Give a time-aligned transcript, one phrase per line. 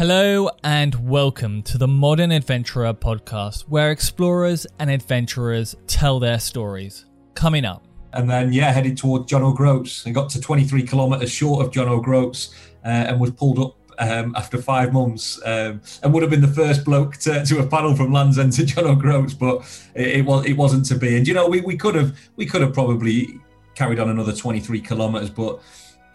[0.00, 7.04] Hello and welcome to the Modern Adventurer podcast, where explorers and adventurers tell their stories.
[7.34, 7.84] Coming up.
[8.14, 11.86] And then, yeah, headed toward John O'Groats and got to 23 kilometres short of John
[11.86, 16.40] O'Groats uh, and was pulled up um, after five months um, and would have been
[16.40, 19.58] the first bloke to, to have paddled from Land's End to John O'Groats, but
[19.94, 21.18] it, it, was it wasn't to be.
[21.18, 23.38] And you know, we, we could have we could have probably
[23.74, 25.60] carried on another 23 kilometres, but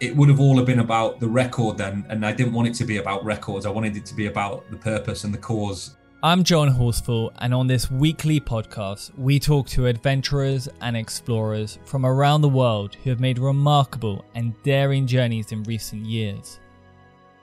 [0.00, 2.74] it would have all have been about the record then, and I didn't want it
[2.74, 3.64] to be about records.
[3.64, 5.96] I wanted it to be about the purpose and the cause.
[6.22, 12.04] I'm John Horsfall, and on this weekly podcast, we talk to adventurers and explorers from
[12.04, 16.58] around the world who have made remarkable and daring journeys in recent years.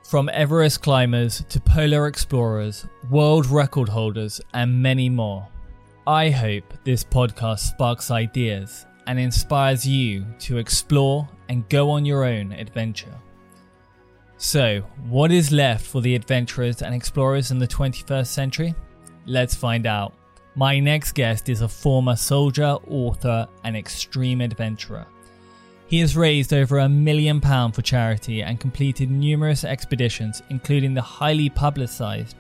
[0.04, 5.48] From Everest climbers to polar explorers, world record holders, and many more.
[6.06, 12.24] I hope this podcast sparks ideas and inspires you to explore and go on your
[12.24, 13.20] own adventure.
[14.38, 18.76] So, what is left for the adventurers and explorers in the 21st century?
[19.26, 20.14] Let's find out.
[20.56, 25.06] My next guest is a former soldier, author, and extreme adventurer.
[25.88, 31.02] He has raised over a million pounds for charity and completed numerous expeditions, including the
[31.02, 32.36] highly publicised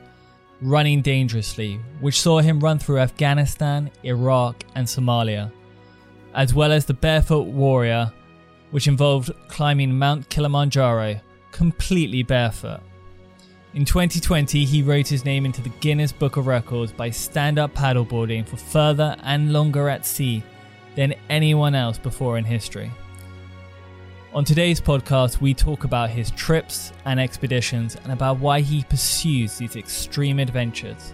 [0.61, 5.51] Running Dangerously, which saw him run through Afghanistan, Iraq, and Somalia,
[6.33, 8.11] as well as the Barefoot Warrior,
[8.71, 11.19] which involved climbing Mount Kilimanjaro
[11.51, 12.81] completely barefoot.
[13.75, 17.73] In 2020, he wrote his name into the Guinness Book of Records by stand up
[17.73, 20.43] paddleboarding for further and longer at sea
[20.95, 22.91] than anyone else before in history.
[24.33, 29.57] On today's podcast, we talk about his trips and expeditions and about why he pursues
[29.57, 31.13] these extreme adventures.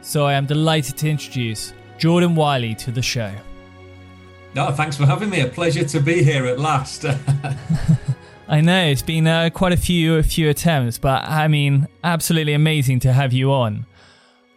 [0.00, 3.32] So I am delighted to introduce Jordan Wylie to the show.
[4.54, 5.40] No, thanks for having me.
[5.40, 7.04] A pleasure to be here at last.
[8.48, 12.54] I know it's been uh, quite a few a few attempts, but I mean, absolutely
[12.54, 13.86] amazing to have you on.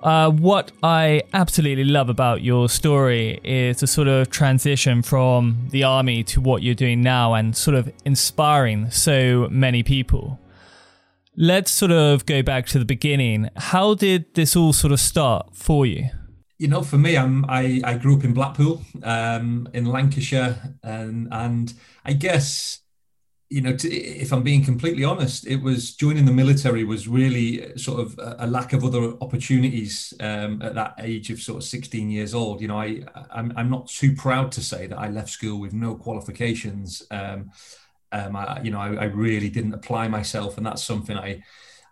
[0.02, 5.84] Uh, what I absolutely love about your story is the sort of transition from the
[5.84, 10.40] army to what you're doing now and sort of inspiring so many people.
[11.38, 13.50] Let's sort of go back to the beginning.
[13.56, 16.10] How did this all sort of start for you?
[16.64, 21.28] You know, for me, I'm, I, I grew up in Blackpool, um, in Lancashire, and,
[21.30, 21.74] and
[22.06, 22.80] I guess
[23.50, 27.66] you know, to, if I'm being completely honest, it was joining the military was really
[27.66, 31.58] uh, sort of a, a lack of other opportunities um, at that age of sort
[31.58, 32.62] of 16 years old.
[32.62, 35.74] You know, I I'm, I'm not too proud to say that I left school with
[35.74, 37.04] no qualifications.
[37.12, 37.52] Um,
[38.14, 41.44] um, I, you know, I, I really didn't apply myself, and that's something I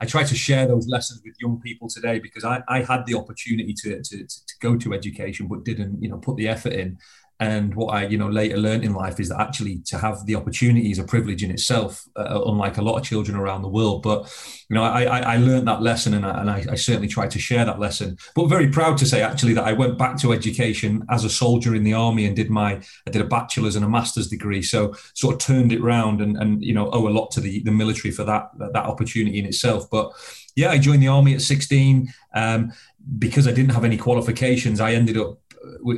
[0.02, 3.14] I try to share those lessons with young people today because I, I had the
[3.14, 6.98] opportunity to, to, to go to education but didn't you know put the effort in
[7.42, 10.36] and what I, you know, later learned in life is that actually to have the
[10.36, 14.04] opportunity is a privilege in itself, uh, unlike a lot of children around the world.
[14.04, 14.32] But
[14.70, 17.32] you know, I, I, I learned that lesson, and I, and I, I certainly tried
[17.32, 18.16] to share that lesson.
[18.36, 21.74] But very proud to say actually that I went back to education as a soldier
[21.74, 22.74] in the army and did my,
[23.08, 24.62] I did a bachelor's and a master's degree.
[24.62, 27.64] So sort of turned it round, and and you know, owe a lot to the
[27.64, 29.90] the military for that that, that opportunity in itself.
[29.90, 30.12] But
[30.56, 32.14] yeah, I joined the army at 16.
[32.36, 32.72] Um,
[33.18, 35.40] because I didn't have any qualifications, I ended up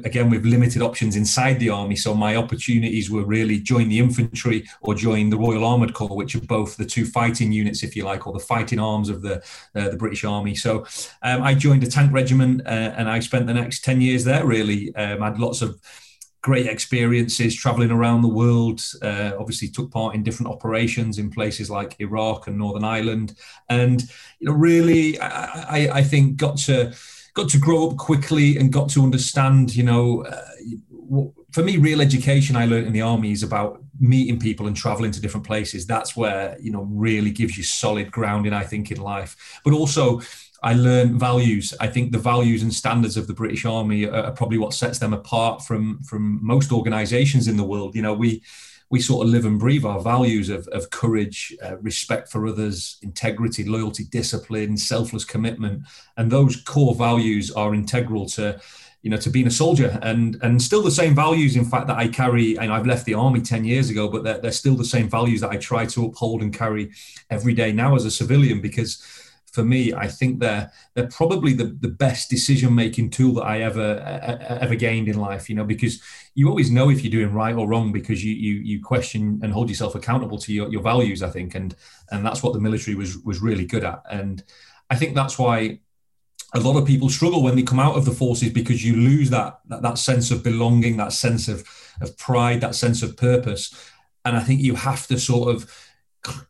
[0.03, 4.68] again with limited options inside the army so my opportunities were really join the infantry
[4.81, 8.03] or join the royal armored corps which are both the two fighting units if you
[8.03, 9.38] like or the fighting arms of the
[9.75, 10.85] uh, the british army so
[11.22, 14.46] um, i joined a tank regiment uh, and i spent the next 10 years there
[14.46, 15.80] really um, i had lots of
[16.44, 18.81] great experiences traveling around the world.
[19.01, 23.36] Uh, obviously, took part in different operations in places like Iraq and Northern Ireland,
[23.69, 24.01] and
[24.39, 25.30] you know, really, I,
[25.77, 26.94] I, I think got to
[27.33, 30.45] got to grow up quickly and got to understand, you know, uh,
[31.51, 35.12] for me, real education I learned in the army is about meeting people and traveling
[35.12, 35.85] to different places.
[35.85, 39.62] That's where, you know, really gives you solid grounding, I think, in life.
[39.63, 40.21] But also,
[40.63, 41.74] I learned values.
[41.80, 45.13] I think the values and standards of the British Army are, probably what sets them
[45.13, 47.95] apart from from most organisations in the world.
[47.95, 48.41] You know, we
[48.94, 52.98] we sort of live and breathe our values of, of courage, uh, respect for others,
[53.01, 55.81] integrity, loyalty, discipline, selfless commitment.
[56.16, 58.62] And those core values are integral to
[59.01, 61.98] you know, to being a soldier and and still the same values, in fact, that
[61.98, 62.56] I carry.
[62.60, 65.42] And I've left the army 10 years ago, but they're, they're still the same values
[65.42, 66.92] that I try to uphold and carry
[67.31, 69.04] every day now as a civilian because
[69.53, 73.61] for me, I think they're they're probably the, the best decision making tool that I
[73.61, 74.00] ever
[74.50, 75.47] ever gained in life.
[75.47, 76.01] You know, because
[76.33, 79.53] you always know if you're doing right or wrong because you you you question and
[79.53, 81.21] hold yourself accountable to your, your values.
[81.21, 81.75] I think, and
[82.11, 84.01] and that's what the military was was really good at.
[84.09, 84.44] And
[84.89, 85.79] I think that's why
[86.55, 89.29] a lot of people struggle when they come out of the forces because you lose
[89.29, 91.63] that, that that, sense of belonging, that sense of
[92.01, 93.71] of pride, that sense of purpose.
[94.25, 95.82] And I think you have to sort of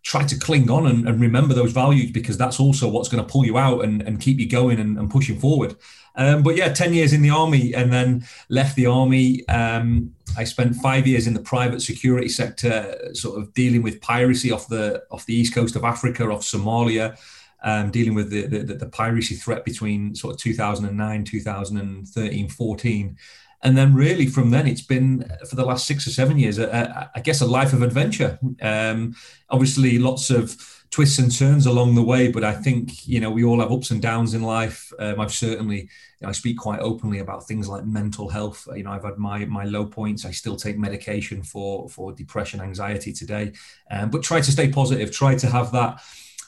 [0.03, 3.31] try to cling on and, and remember those values because that's also what's going to
[3.31, 5.75] pull you out and, and keep you going and, and pushing forward.
[6.15, 9.47] Um, but yeah, 10 years in the army and then left the army.
[9.47, 14.51] Um, I spent five years in the private security sector, sort of dealing with piracy
[14.51, 17.17] off the off the east coast of Africa, off Somalia,
[17.63, 23.17] um, dealing with the, the, the, piracy threat between sort of 2009, 2013, 14.
[23.63, 26.67] And then really from then, it's been for the last six or seven years, a,
[26.69, 28.37] a, I guess, a life of adventure.
[28.61, 29.15] Um,
[29.49, 30.55] obviously, lots of
[30.91, 33.89] twists and turns along the way, but I think, you know, we all have ups
[33.89, 34.91] and downs in life.
[34.99, 38.67] Um, I've certainly, you know, I speak quite openly about things like mental health.
[38.75, 40.23] You know, I've had my, my low points.
[40.23, 43.53] I still take medication for, for depression, anxiety today,
[43.89, 45.99] um, but try to stay positive, try to have that,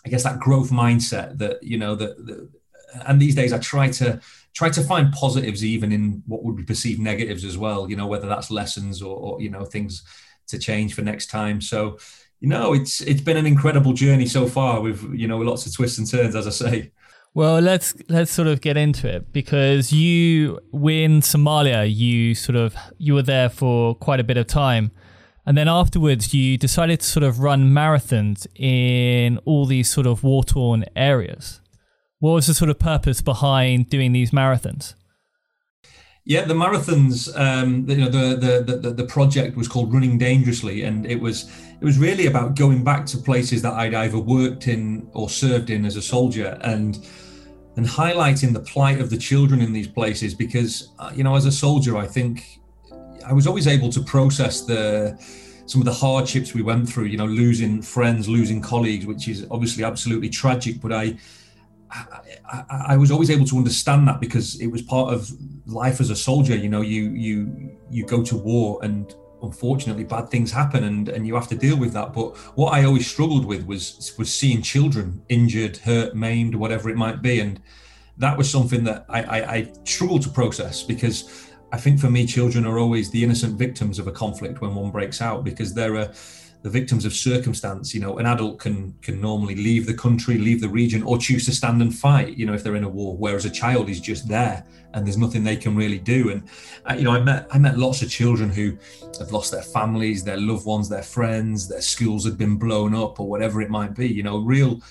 [0.06, 2.50] I guess that growth mindset that you know that,
[3.06, 4.20] and these days I try to
[4.54, 7.90] try to find positives even in what would be perceived negatives as well.
[7.90, 10.04] You know whether that's lessons or, or you know things
[10.48, 11.62] to change for next time.
[11.62, 11.98] So
[12.40, 15.74] you know it's it's been an incredible journey so far with you know lots of
[15.74, 16.92] twists and turns as I say.
[17.36, 22.76] Well, let's let's sort of get into it because you in Somalia, you sort of
[22.98, 24.92] you were there for quite a bit of time.
[25.46, 30.24] And then afterwards, you decided to sort of run marathons in all these sort of
[30.24, 31.60] war torn areas.
[32.20, 34.94] What was the sort of purpose behind doing these marathons?
[36.28, 37.30] Yeah, the marathons.
[37.40, 41.52] Um, you know, the, the the the project was called Running Dangerously, and it was
[41.80, 45.70] it was really about going back to places that I'd either worked in or served
[45.70, 47.06] in as a soldier, and
[47.78, 50.34] and highlighting the plight of the children in these places.
[50.34, 52.60] Because uh, you know, as a soldier, I think
[53.24, 55.16] I was always able to process the
[55.68, 57.06] some of the hardships we went through.
[57.06, 60.82] You know, losing friends, losing colleagues, which is obviously absolutely tragic.
[60.82, 61.18] But I,
[61.92, 65.32] I, I, was always able to understand that because it was part of
[65.66, 66.56] life as a soldier.
[66.56, 71.28] You know, you you you go to war and unfortunately bad things happen and and
[71.28, 72.14] you have to deal with that.
[72.14, 76.98] But what I always struggled with was was seeing children injured, hurt, maimed, whatever it
[76.98, 77.62] might be, and
[78.18, 82.26] that was something that I, I, I struggled to process because I think for me,
[82.26, 85.96] children are always the innocent victims of a conflict when one breaks out because they're
[85.96, 86.14] a,
[86.66, 87.94] the victims of circumstance.
[87.94, 91.46] You know, an adult can can normally leave the country, leave the region, or choose
[91.46, 92.38] to stand and fight.
[92.40, 95.18] You know, if they're in a war, whereas a child is just there and there's
[95.18, 96.32] nothing they can really do.
[96.32, 96.42] And
[96.90, 98.76] uh, you know, I met I met lots of children who
[99.20, 103.20] have lost their families, their loved ones, their friends, their schools had been blown up,
[103.20, 104.08] or whatever it might be.
[104.08, 104.82] You know, real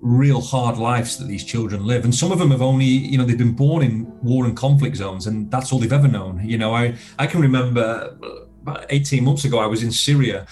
[0.00, 3.24] real hard lives that these children live and some of them have only you know
[3.24, 6.56] they've been born in war and conflict zones and that's all they've ever known you
[6.56, 8.16] know i i can remember
[8.62, 10.46] about 18 months ago i was in syria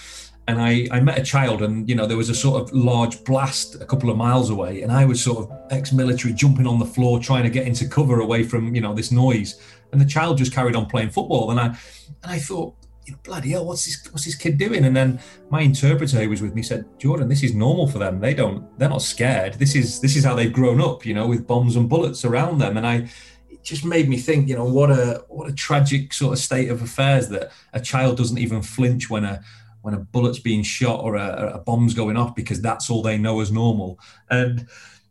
[0.49, 3.23] and I, I met a child and you know there was a sort of large
[3.23, 6.85] blast a couple of miles away and i was sort of ex-military jumping on the
[6.85, 9.61] floor trying to get into cover away from you know this noise
[9.91, 12.73] and the child just carried on playing football and i and i thought
[13.05, 14.85] you know, bloody hell, what's this, what's this kid doing?
[14.85, 15.19] And then
[15.49, 18.19] my interpreter who was with me said, Jordan, this is normal for them.
[18.19, 19.55] They don't, they're not scared.
[19.55, 22.59] This is, this is how they've grown up, you know, with bombs and bullets around
[22.59, 22.77] them.
[22.77, 23.09] And I,
[23.49, 26.69] it just made me think, you know, what a, what a tragic sort of state
[26.69, 29.41] of affairs that a child doesn't even flinch when a,
[29.81, 33.17] when a bullet's being shot or a, a bomb's going off because that's all they
[33.17, 33.99] know as normal.
[34.29, 34.67] And,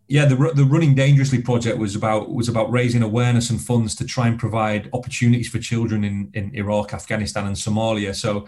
[0.09, 4.07] yeah, the the Running Dangerously project was about was about raising awareness and funds to
[4.07, 8.15] try and provide opportunities for children in in Iraq, Afghanistan, and Somalia.
[8.15, 8.47] So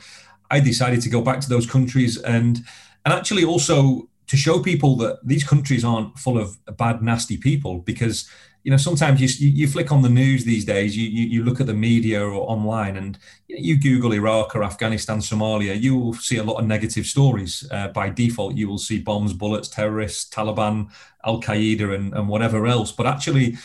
[0.50, 2.61] I decided to go back to those countries and
[3.05, 7.81] and actually also to show people that these countries aren't full of bad, nasty people
[7.81, 8.29] because
[8.62, 11.61] you know sometimes you, you flick on the news these days you, you, you look
[11.61, 16.37] at the media or online and you google iraq or afghanistan somalia you will see
[16.37, 17.67] a lot of negative stories.
[17.71, 20.90] Uh, by default you will see bombs bullets terrorists taliban
[21.25, 22.93] al-qaeda and, and whatever else.
[22.93, 23.57] But actually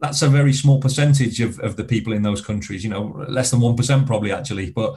[0.00, 3.50] that's a very small percentage of, of the people in those countries you know less
[3.50, 4.70] than 1% probably actually.
[4.70, 4.96] But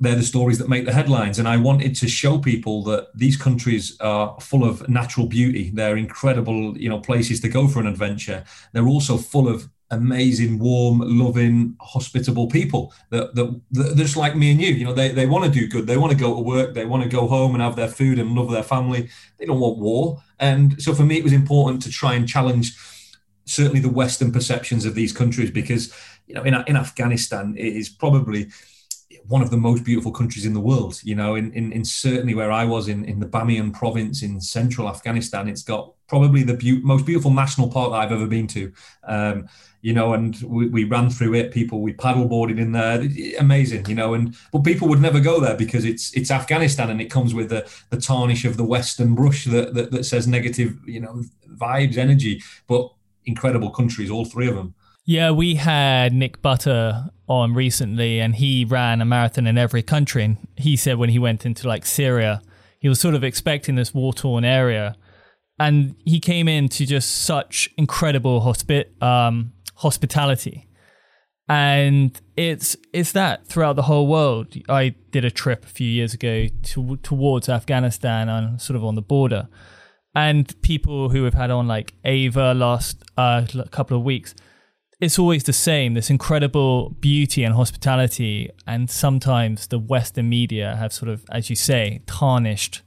[0.00, 1.38] they're the stories that make the headlines.
[1.38, 5.70] And I wanted to show people that these countries are full of natural beauty.
[5.72, 8.44] They're incredible, you know, places to go for an adventure.
[8.72, 14.50] They're also full of amazing, warm, loving, hospitable people that, that, that just like me
[14.50, 14.74] and you.
[14.74, 15.86] You know, they, they want to do good.
[15.86, 16.74] They want to go to work.
[16.74, 19.08] They want to go home and have their food and love their family.
[19.38, 20.22] They don't want war.
[20.40, 22.76] And so for me, it was important to try and challenge
[23.44, 25.94] certainly the Western perceptions of these countries because
[26.26, 28.50] you know in, in Afghanistan it is probably
[29.26, 31.00] one of the most beautiful countries in the world.
[31.02, 34.40] You know, in, in, in certainly where I was in, in the Bamiyan province in
[34.40, 38.46] central Afghanistan, it's got probably the be- most beautiful national park that I've ever been
[38.48, 38.72] to.
[39.04, 39.48] Um,
[39.80, 41.52] you know, and we, we ran through it.
[41.52, 43.06] People, we paddleboarded in there,
[43.38, 44.14] amazing, you know.
[44.14, 47.50] And but people would never go there because it's it's Afghanistan and it comes with
[47.50, 51.22] the the tarnish of the Western brush that that, that says negative, you know,
[51.56, 52.42] vibes, energy.
[52.66, 52.90] But
[53.26, 54.74] incredible countries, all three of them.
[55.06, 60.24] Yeah, we had Nick Butter on recently, and he ran a marathon in every country.
[60.24, 62.40] And he said when he went into like Syria,
[62.80, 64.96] he was sort of expecting this war torn area,
[65.58, 68.54] and he came into just such incredible
[69.02, 70.68] um, hospitality.
[71.50, 74.54] And it's it's that throughout the whole world.
[74.70, 78.94] I did a trip a few years ago to, towards Afghanistan and sort of on
[78.94, 79.48] the border,
[80.14, 84.34] and people who have had on like Ava last uh, couple of weeks
[85.04, 90.92] it's always the same this incredible beauty and hospitality and sometimes the western media have
[90.92, 92.80] sort of as you say tarnished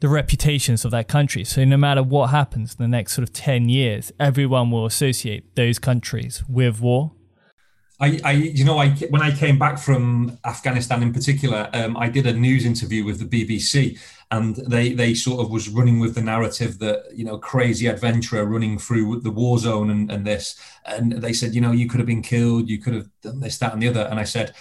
[0.00, 1.44] the reputations of that country.
[1.44, 5.54] So no matter what happens in the next sort of 10 years everyone will associate
[5.54, 7.12] those countries with war
[8.02, 12.08] I, I, you know, I when I came back from Afghanistan in particular, um, I
[12.08, 13.96] did a news interview with the BBC,
[14.32, 18.44] and they they sort of was running with the narrative that you know crazy adventurer
[18.44, 22.00] running through the war zone and, and this, and they said, you know, you could
[22.00, 24.52] have been killed, you could have done this, that, and the other, and I said,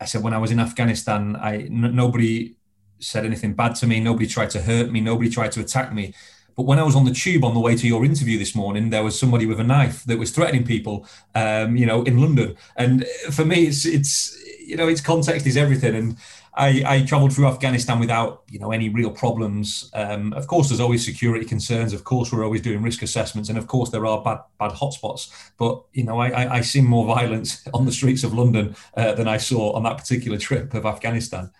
[0.00, 2.56] I said when I was in Afghanistan, I n- nobody
[2.98, 6.14] said anything bad to me, nobody tried to hurt me, nobody tried to attack me
[6.58, 8.90] but when I was on the tube on the way to your interview this morning,
[8.90, 12.56] there was somebody with a knife that was threatening people, um, you know, in London.
[12.74, 15.94] And for me, it's it's you know, its context is everything.
[15.94, 16.16] And
[16.56, 19.88] I, I travelled through Afghanistan without you know any real problems.
[19.94, 21.92] Um, of course, there's always security concerns.
[21.92, 25.30] Of course, we're always doing risk assessments, and of course, there are bad bad hotspots.
[25.58, 29.12] But you know, I, I, I see more violence on the streets of London uh,
[29.12, 31.52] than I saw on that particular trip of Afghanistan.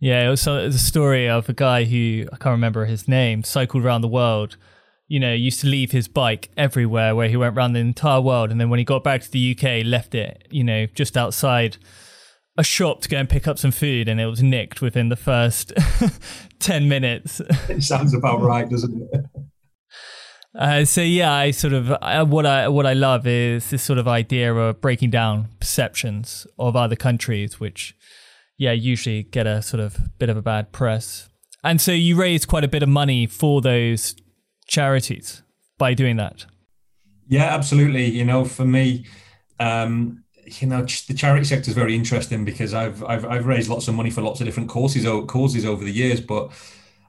[0.00, 3.84] Yeah, it was, a story of a guy who I can't remember his name cycled
[3.84, 4.56] around the world.
[5.08, 8.50] You know, used to leave his bike everywhere, where he went around the entire world,
[8.50, 11.76] and then when he got back to the UK, left it, you know, just outside
[12.56, 15.16] a shop to go and pick up some food, and it was nicked within the
[15.16, 15.72] first
[16.58, 17.42] ten minutes.
[17.68, 19.26] It sounds about right, doesn't it?
[20.58, 23.98] Uh, so yeah, I sort of uh, what I what I love is this sort
[23.98, 27.94] of idea of breaking down perceptions of other countries, which
[28.60, 31.30] yeah, usually get a sort of bit of a bad press.
[31.64, 34.14] And so you raised quite a bit of money for those
[34.66, 35.42] charities
[35.78, 36.44] by doing that.
[37.26, 38.04] Yeah, absolutely.
[38.04, 39.06] You know, for me,
[39.60, 43.88] um, you know, the charity sector is very interesting because I've, I've I've raised lots
[43.88, 46.52] of money for lots of different causes causes over the years, but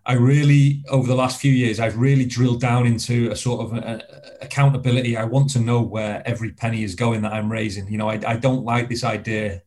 [0.06, 3.74] I really over the last few years I've really drilled down into a sort of
[3.74, 5.18] a, a accountability.
[5.18, 7.92] I want to know where every penny is going that I'm raising.
[7.92, 9.64] You know, I, I don't like this idea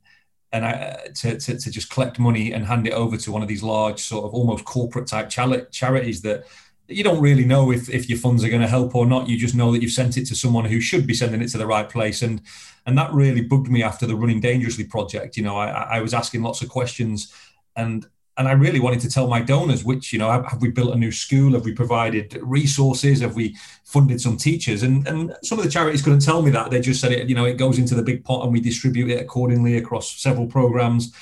[0.54, 3.42] and I, uh, to, to, to, just collect money and hand it over to one
[3.42, 6.44] of these large sort of almost corporate type charities that
[6.87, 9.28] you don't really know if, if your funds are going to help or not.
[9.28, 11.58] You just know that you've sent it to someone who should be sending it to
[11.58, 12.23] the right place.
[12.23, 12.40] And
[12.87, 15.37] and that really bugged me after the Running Dangerously project.
[15.37, 17.34] You know, I, I was asking lots of questions
[17.75, 20.70] and and I really wanted to tell my donors, which you know, have, have, we
[20.70, 21.52] built a new school?
[21.52, 23.20] Have we provided resources?
[23.20, 24.82] Have we funded some teachers?
[24.82, 26.70] And and some of the charities couldn't tell me that.
[26.70, 27.28] They just said it.
[27.28, 30.46] You know, it goes into the big pot and we distribute it accordingly across several
[30.46, 31.14] programs.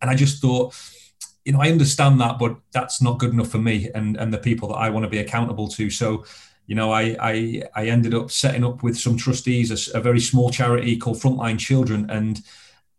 [0.00, 0.74] And I just thought,
[1.44, 4.38] you know, I understand that, but that's not good enough for me and and the
[4.38, 5.90] people that I want to be accountable to.
[5.90, 6.24] So.
[6.66, 10.18] You know, I, I I ended up setting up with some trustees a, a very
[10.18, 12.40] small charity called Frontline Children, and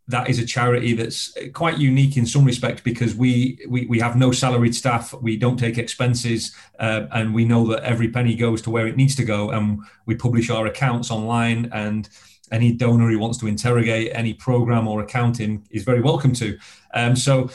[0.07, 4.15] that is a charity that's quite unique in some respects because we we, we have
[4.15, 8.61] no salaried staff, we don't take expenses, uh, and we know that every penny goes
[8.63, 9.49] to where it needs to go.
[9.49, 12.07] And we publish our accounts online, and
[12.51, 16.57] any donor who wants to interrogate any program or accounting is very welcome to.
[16.93, 17.49] Um, so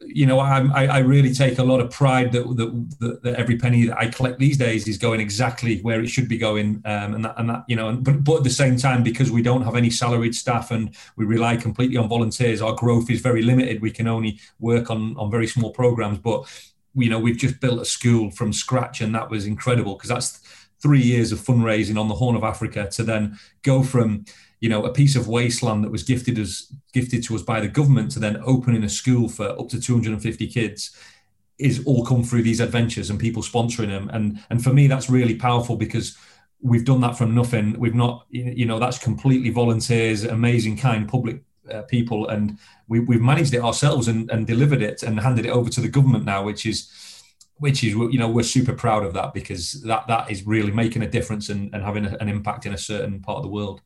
[0.00, 3.86] you know, I, I really take a lot of pride that, that, that every penny
[3.86, 7.24] that I collect these days is going exactly where it should be going, um, and
[7.24, 9.76] that and that you know, but but at the same time, because we don't have
[9.76, 13.82] any salaried staff and we rely completely on volunteers, our growth is very limited.
[13.82, 16.46] We can only work on on very small programs, but
[16.94, 20.40] you know, we've just built a school from scratch, and that was incredible because that's
[20.80, 24.24] three years of fundraising on the Horn of Africa to then go from
[24.66, 27.68] you know a piece of wasteland that was gifted as gifted to us by the
[27.68, 30.90] government to then opening a school for up to 250 kids
[31.56, 34.10] is all come through these adventures and people sponsoring them.
[34.12, 36.16] And and for me that's really powerful because
[36.60, 37.78] we've done that from nothing.
[37.78, 42.26] We've not you know that's completely volunteers amazing kind public uh, people.
[42.26, 42.58] And
[42.88, 45.94] we, we've managed it ourselves and, and delivered it and handed it over to the
[45.96, 46.90] government now which is
[47.58, 51.02] which is you know we're super proud of that because that that is really making
[51.02, 53.80] a difference and, and having a, an impact in a certain part of the world.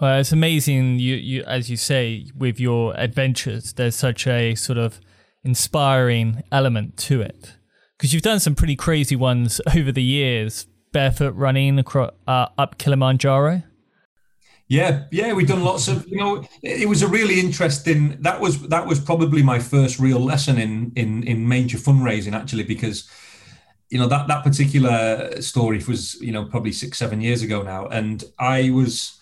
[0.00, 1.00] Well, it's amazing.
[1.00, 5.00] You you as you say with your adventures, there's such a sort of
[5.42, 7.54] inspiring element to it
[7.96, 10.66] because you've done some pretty crazy ones over the years.
[10.92, 13.62] Barefoot running across uh, up Kilimanjaro.
[14.68, 16.06] Yeah, yeah, we've done lots of.
[16.06, 18.20] You know, it was a really interesting.
[18.20, 22.64] That was that was probably my first real lesson in in in major fundraising actually
[22.64, 23.10] because,
[23.90, 27.86] you know, that that particular story was you know probably six seven years ago now,
[27.86, 29.17] and I was.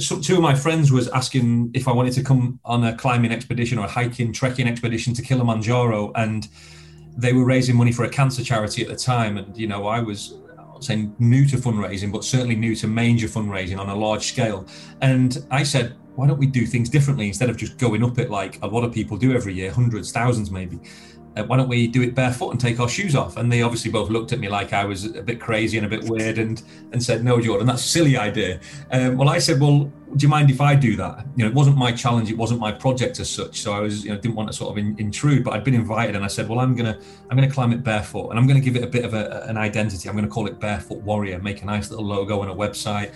[0.00, 3.30] So two of my friends was asking if I wanted to come on a climbing
[3.30, 6.48] expedition or a hiking trekking expedition to Kilimanjaro, and
[7.16, 10.00] they were raising money for a cancer charity at the time, and you know I
[10.00, 10.38] was
[10.80, 14.66] saying new to fundraising, but certainly new to major fundraising on a large scale.
[15.00, 18.30] And I said, why don't we do things differently instead of just going up it
[18.30, 20.78] like a lot of people do every year, hundreds, thousands maybe?
[21.36, 23.36] Uh, why don't we do it barefoot and take our shoes off?
[23.36, 25.88] And they obviously both looked at me like I was a bit crazy and a
[25.88, 26.62] bit weird and
[26.92, 28.60] and said, no, Jordan, that's a silly idea.
[28.90, 31.26] Um, well, I said, well, do you mind if I do that?
[31.36, 33.60] You know, it wasn't my challenge, it wasn't my project as such.
[33.60, 35.74] So I was, you know, didn't want to sort of in, intrude, but I'd been
[35.74, 36.98] invited and I said, well, I'm gonna
[37.30, 39.56] I'm gonna climb it barefoot and I'm gonna give it a bit of a, an
[39.56, 40.08] identity.
[40.08, 43.12] I'm gonna call it Barefoot Warrior, make a nice little logo and a website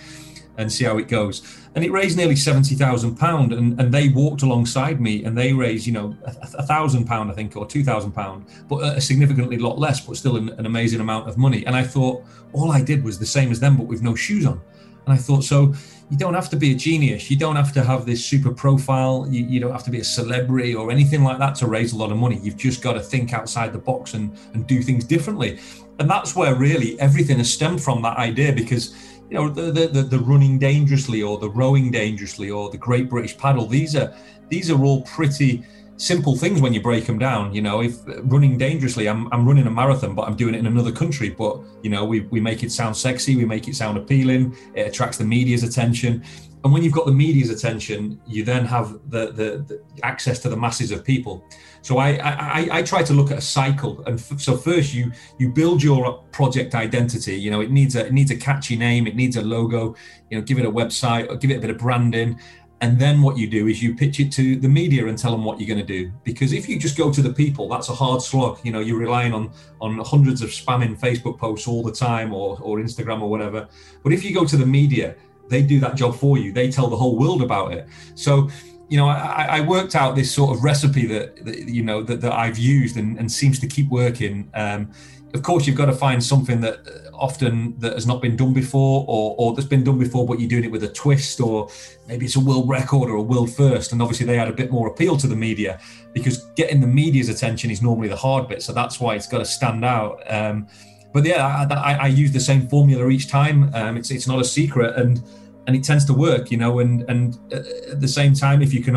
[0.59, 1.41] and see how it goes.
[1.73, 5.53] And it raised nearly seventy thousand pound, and and they walked alongside me, and they
[5.53, 9.57] raised you know a thousand pound I think or two thousand pound, but a significantly
[9.57, 11.65] lot less, but still an, an amazing amount of money.
[11.65, 12.23] And I thought
[12.53, 14.61] all I did was the same as them, but with no shoes on.
[15.05, 15.73] And I thought so.
[16.11, 17.29] You don't have to be a genius.
[17.29, 19.27] You don't have to have this super profile.
[19.29, 21.97] You, you don't have to be a celebrity or anything like that to raise a
[21.97, 22.39] lot of money.
[22.41, 25.59] You've just got to think outside the box and, and do things differently.
[25.99, 28.95] And that's where really everything has stemmed from that idea because
[29.29, 33.37] you know the, the the running dangerously or the rowing dangerously or the great british
[33.37, 33.67] paddle.
[33.67, 34.13] These are
[34.49, 35.63] these are all pretty
[35.99, 37.81] simple things when you break them down you know?
[37.81, 41.29] If running dangerously i'm, I'm running a marathon but i'm doing it in another country.
[41.29, 44.87] But you know we, we make it sound sexy we make it sound appealing it
[44.87, 46.23] attracts the media's attention.
[46.63, 50.49] And when you've got the media's attention you then have the, the, the access to
[50.49, 51.45] the masses of people.
[51.81, 55.11] So I, I, I try to look at a cycle, and f- so first you
[55.37, 57.35] you build your project identity.
[57.35, 59.95] You know, it needs a it needs a catchy name, it needs a logo.
[60.29, 62.39] You know, give it a website, or give it a bit of branding,
[62.81, 65.43] and then what you do is you pitch it to the media and tell them
[65.43, 66.11] what you're going to do.
[66.23, 68.59] Because if you just go to the people, that's a hard slog.
[68.63, 72.57] You know, you're relying on on hundreds of spamming Facebook posts all the time, or
[72.61, 73.67] or Instagram or whatever.
[74.03, 75.15] But if you go to the media,
[75.49, 76.53] they do that job for you.
[76.53, 77.87] They tell the whole world about it.
[78.15, 78.49] So
[78.87, 82.21] you know, I, I, worked out this sort of recipe that, that you know that,
[82.21, 84.49] that I've used and, and, seems to keep working.
[84.55, 84.91] Um,
[85.35, 89.05] of course, you've got to find something that often that has not been done before,
[89.07, 91.69] or, or that's been done before, but you're doing it with a twist, or
[92.07, 93.91] maybe it's a world record or a world first.
[93.91, 95.79] And obviously, they had a bit more appeal to the media
[96.13, 98.63] because getting the media's attention is normally the hard bit.
[98.63, 100.21] So that's why it's got to stand out.
[100.31, 100.67] Um,
[101.13, 103.73] but yeah, I, I, I, use the same formula each time.
[103.73, 105.23] Um, it's it's not a secret, and
[105.67, 106.79] and it tends to work, you know.
[106.79, 108.95] And and at the same time, if you can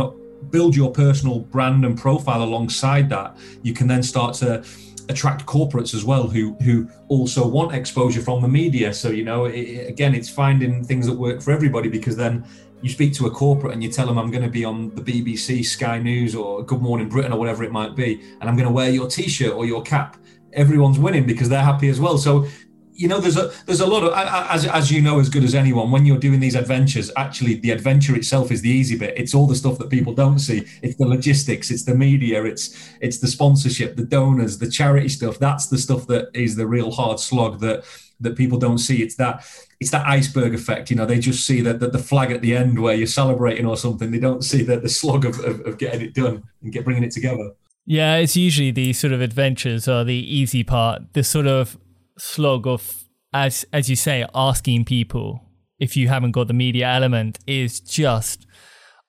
[0.51, 4.65] build your personal brand and profile alongside that, you can then start to
[5.09, 8.93] attract corporates as well who who also want exposure from the media.
[8.93, 12.45] So you know, it, again, it's finding things that work for everybody because then
[12.83, 15.03] you speak to a corporate and you tell them I'm going to be on the
[15.03, 18.69] BBC, Sky News, or Good Morning Britain, or whatever it might be, and I'm going
[18.69, 20.17] to wear your T-shirt or your cap.
[20.53, 22.19] Everyone's winning because they're happy as well.
[22.19, 22.47] So
[22.95, 25.55] you know there's a there's a lot of as as you know as good as
[25.55, 29.15] anyone when you're doing these adventures actually the adventure itself is the easy bit.
[29.17, 30.67] It's all the stuff that people don't see.
[30.83, 35.39] It's the logistics it's the media it's it's the sponsorship the donors the charity stuff.
[35.39, 37.85] That's the stuff that is the real hard slog that
[38.21, 39.03] that people don't see.
[39.03, 39.45] It's that
[39.81, 41.07] it's that iceberg effect you know.
[41.07, 44.11] They just see that, that the flag at the end where you're celebrating or something
[44.11, 47.05] they don't see that the slog of, of, of getting it done and get bringing
[47.05, 47.53] it together.
[47.85, 51.15] Yeah, it's usually the sort of adventures are the easy part.
[51.15, 51.77] The sort of
[52.19, 55.49] slog of as as you say asking people
[55.79, 58.47] if you haven't got the media element is just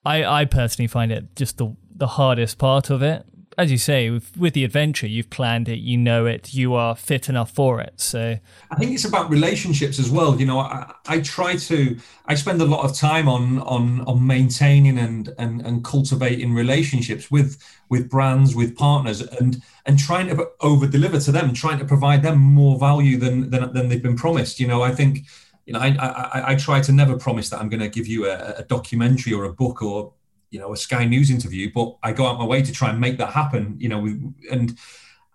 [0.04, 3.24] I I personally find it just the the hardest part of it.
[3.56, 6.96] As you say, with, with the adventure, you've planned it, you know it, you are
[6.96, 8.00] fit enough for it.
[8.00, 8.38] So
[8.70, 10.38] I think it's about relationships as well.
[10.38, 14.26] You know, I, I try to I spend a lot of time on on on
[14.26, 20.48] maintaining and and and cultivating relationships with with brands, with partners, and and trying to
[20.60, 24.16] over deliver to them, trying to provide them more value than than, than they've been
[24.16, 24.58] promised.
[24.58, 25.26] You know, I think
[25.66, 28.26] you know I, I, I try to never promise that I'm going to give you
[28.26, 30.12] a, a documentary or a book or
[30.54, 33.00] you know a Sky News interview, but I go out my way to try and
[33.00, 33.76] make that happen.
[33.78, 34.06] You know,
[34.50, 34.78] and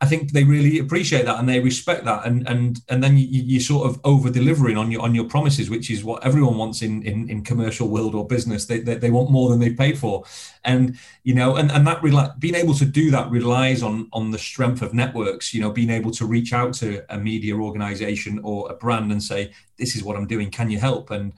[0.02, 3.26] I think they really appreciate that and they respect that, and and and then you,
[3.28, 6.82] you sort of over delivering on your on your promises, which is what everyone wants
[6.82, 8.66] in in, in commercial world or business.
[8.66, 10.24] They, they, they want more than they paid for,
[10.64, 14.32] and you know, and and that rela- being able to do that relies on on
[14.32, 15.54] the strength of networks.
[15.54, 19.22] You know, being able to reach out to a media organization or a brand and
[19.22, 20.50] say, "This is what I'm doing.
[20.50, 21.34] Can you help?" and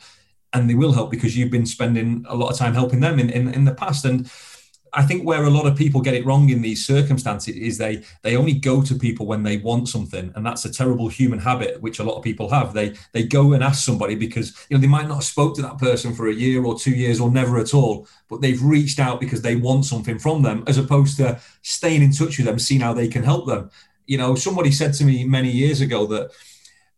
[0.54, 3.30] and they will help because you've been spending a lot of time helping them in
[3.30, 4.30] in, in the past and
[4.94, 8.04] I think where a lot of people get it wrong in these circumstances is they
[8.24, 11.82] they only go to people when they want something, and that's a terrible human habit
[11.82, 12.74] which a lot of people have.
[12.74, 15.62] They they go and ask somebody because you know they might not have spoke to
[15.62, 19.00] that person for a year or two years or never at all, but they've reached
[19.00, 22.60] out because they want something from them, as opposed to staying in touch with them,
[22.60, 23.70] seeing how they can help them.
[24.08, 26.32] You know, somebody said to me many years ago that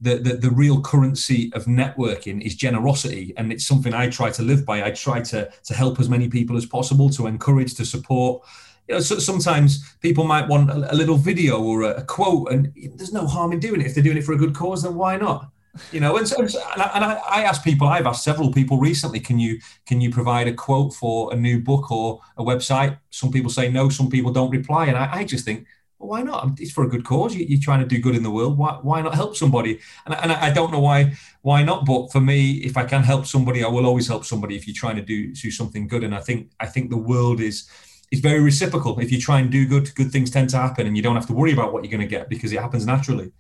[0.04, 3.34] the, the, the real currency of networking is generosity.
[3.38, 4.84] And it's something i try to live by.
[4.84, 8.44] I try to to help as many people as possible to encourage to support.
[8.90, 12.52] You know so sometimes people might want a, a little video or a, a, quote
[12.52, 13.88] and there's no harm in doing it.
[13.88, 15.50] If they're doing it for a good cause then why not?
[15.94, 18.78] You know and, so, and, I, and I, I ask people i've asked several people
[18.78, 23.00] recently can you can you provide a quote for a new book or a website?
[23.10, 24.88] Some people say no some people don't reply.
[24.88, 25.66] And i, I just think
[26.04, 26.60] well, why not?
[26.60, 27.36] It's for a good cause.
[27.36, 28.58] You, are trying to do good in the world.
[28.58, 29.80] Why, why not help somebody?
[30.06, 31.86] And, and I don't know why why not.
[31.86, 34.56] But for me, if I can help somebody, I will always help somebody.
[34.56, 37.40] If you're trying to do do something good, and I think I think the world
[37.40, 37.70] is
[38.12, 39.00] is very reciprocal.
[39.00, 41.28] If you try and do good, good things tend to happen, and you don't have
[41.28, 43.32] to worry about what you're going to get because it happens naturally.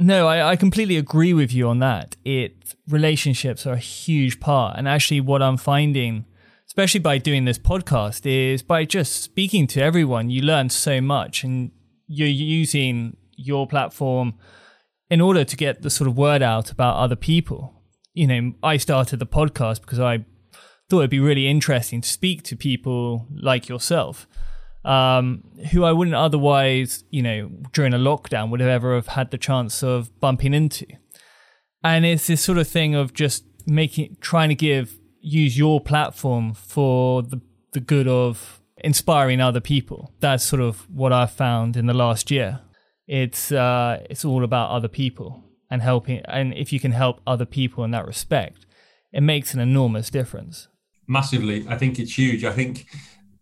[0.00, 2.16] No, I, I completely agree with you on that.
[2.24, 6.24] It relationships are a huge part, and actually, what I'm finding
[6.68, 11.42] especially by doing this podcast, is by just speaking to everyone, you learn so much
[11.42, 11.70] and
[12.08, 14.34] you're using your platform
[15.10, 17.82] in order to get the sort of word out about other people.
[18.14, 20.24] You know, I started the podcast because I
[20.88, 24.26] thought it'd be really interesting to speak to people like yourself,
[24.84, 29.30] um, who I wouldn't otherwise, you know, during a lockdown would have ever have had
[29.30, 30.86] the chance of bumping into.
[31.84, 36.54] And it's this sort of thing of just making, trying to give, use your platform
[36.54, 37.40] for the
[37.72, 40.12] the good of inspiring other people.
[40.20, 42.60] That's sort of what I've found in the last year.
[43.06, 46.20] It's uh, it's all about other people and helping.
[46.26, 48.66] And if you can help other people in that respect,
[49.12, 50.68] it makes an enormous difference.
[51.06, 52.44] Massively, I think it's huge.
[52.44, 52.86] I think,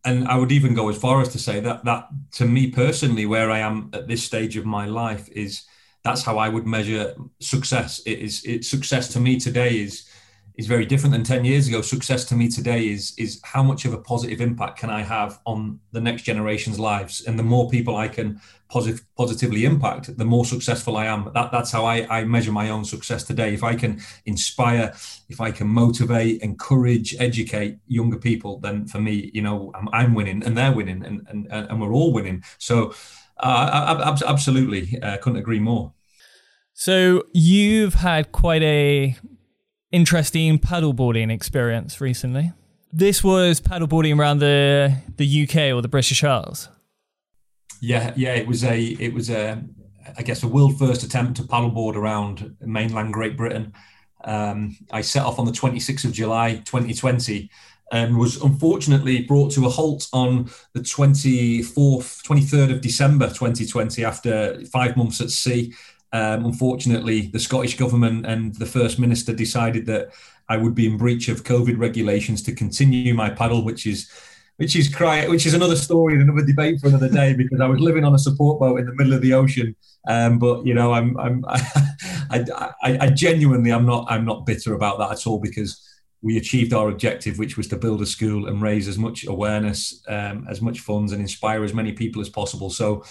[0.04, 3.26] and I would even go as far as to say that that to me personally,
[3.26, 5.64] where I am at this stage of my life, is
[6.04, 8.00] that's how I would measure success.
[8.06, 10.08] It is it success to me today is
[10.56, 11.82] is very different than 10 years ago.
[11.82, 15.38] Success to me today is is how much of a positive impact can I have
[15.44, 17.22] on the next generation's lives?
[17.26, 21.30] And the more people I can positive, positively impact, the more successful I am.
[21.34, 23.54] That, that's how I, I measure my own success today.
[23.54, 24.94] If I can inspire,
[25.28, 30.14] if I can motivate, encourage, educate younger people, then for me, you know, I'm, I'm
[30.14, 32.42] winning and they're winning and, and, and we're all winning.
[32.58, 32.94] So
[33.38, 35.92] uh, absolutely, uh, couldn't agree more.
[36.72, 39.16] So you've had quite a
[39.96, 42.52] interesting paddleboarding experience recently.
[42.92, 46.68] This was paddleboarding around the the UK or the British Isles.
[47.80, 49.62] Yeah, yeah, it was a it was a
[50.18, 53.72] I guess a world first attempt to paddleboard around mainland Great Britain.
[54.24, 57.48] Um, I set off on the 26th of July 2020
[57.92, 64.60] and was unfortunately brought to a halt on the 24th, 23rd of December 2020 after
[64.66, 65.72] five months at sea.
[66.16, 70.12] Um, unfortunately, the Scottish government and the First Minister decided that
[70.48, 74.10] I would be in breach of COVID regulations to continue my paddle, which is
[74.56, 77.66] which is cry, which is another story and another debate for another day because I
[77.66, 79.76] was living on a support boat in the middle of the ocean.
[80.08, 82.46] Um, but you know, I'm, I'm I,
[82.82, 85.86] I, I genuinely, I'm not, I'm not bitter about that at all because
[86.22, 90.02] we achieved our objective, which was to build a school and raise as much awareness,
[90.08, 92.70] um, as much funds, and inspire as many people as possible.
[92.70, 93.04] So,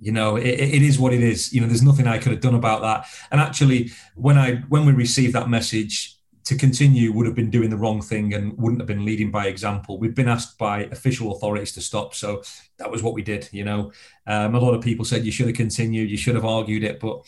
[0.00, 1.52] you know it, it is what it is.
[1.52, 3.06] You know there's nothing i could have done about that.
[3.30, 7.68] And actually when i when we received that message to continue would have been doing
[7.68, 9.98] the wrong thing and wouldn't have been leading by example.
[9.98, 12.14] We've been asked by official authorities to stop.
[12.14, 12.42] So
[12.78, 13.92] that was what we did you know.
[14.26, 17.00] Um, a lot of people said you should have continued you should have argued it
[17.00, 17.22] but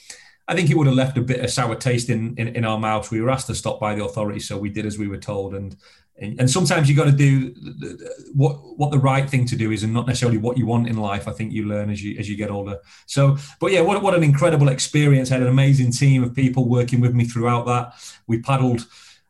[0.51, 2.77] I think it would have left a bit of sour taste in, in, in our
[2.77, 3.09] mouths.
[3.09, 5.55] We were asked to stop by the authorities, so we did as we were told.
[5.55, 5.77] And
[6.21, 7.55] and sometimes you got to do
[8.35, 10.97] what what the right thing to do is and not necessarily what you want in
[10.97, 11.27] life.
[11.27, 12.79] I think you learn as you as you get older.
[13.07, 15.31] So but yeah what, what an incredible experience.
[15.31, 17.95] I had an amazing team of people working with me throughout that.
[18.27, 18.87] We paddled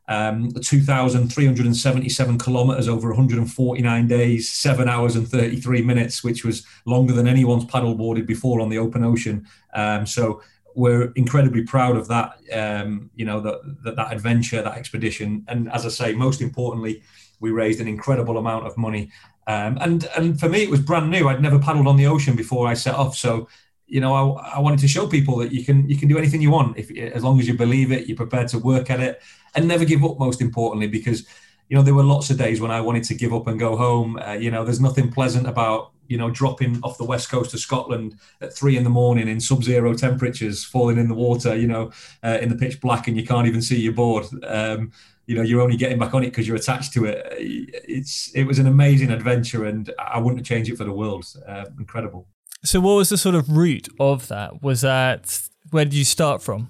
[0.07, 7.27] um, 2,377 kilometers over 149 days, seven hours and 33 minutes, which was longer than
[7.27, 9.47] anyone's paddleboarded before on the open ocean.
[9.73, 10.41] Um, so
[10.75, 12.39] we're incredibly proud of that.
[12.53, 17.03] Um, you know that, that that adventure, that expedition, and as I say, most importantly,
[17.39, 19.11] we raised an incredible amount of money.
[19.47, 21.27] Um, and and for me, it was brand new.
[21.27, 23.47] I'd never paddled on the ocean before I set off, so
[23.91, 26.41] you know, I, I, wanted to show people that you can you can do anything
[26.41, 29.21] you want if as long as you believe it, you're prepared to work at it,
[29.53, 30.17] and never give up.
[30.17, 31.27] Most importantly, because
[31.67, 33.75] you know there were lots of days when I wanted to give up and go
[33.75, 34.17] home.
[34.17, 37.61] Uh, you know, there's nothing pleasant about you know dropping off the west coast of
[37.61, 41.89] Scotland at three in the morning in sub-zero temperatures, falling in the water, you know,
[42.21, 44.25] uh, in the pitch black, and you can't even see your board.
[44.45, 44.91] Um,
[45.25, 47.25] you know, you're only getting back on it because you're attached to it.
[47.39, 51.25] It's it was an amazing adventure, and I wouldn't change it for the world.
[51.47, 52.27] Uh, incredible.
[52.65, 54.61] So, what was the sort of route of that?
[54.61, 56.67] Was that where did you start from?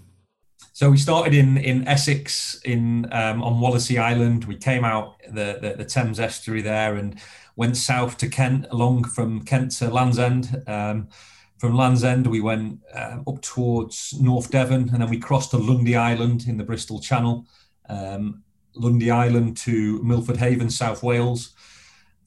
[0.73, 4.45] So we started in in Essex in um, on Wallasea Island.
[4.45, 7.19] We came out the, the, the Thames estuary there and
[7.55, 10.63] went south to Kent, along from Kent to Land's End.
[10.67, 11.09] Um,
[11.57, 15.57] from Land's End, we went uh, up towards North Devon, and then we crossed to
[15.57, 17.45] Lundy Island in the Bristol Channel.
[17.87, 21.53] Um, Lundy Island to Milford Haven, South Wales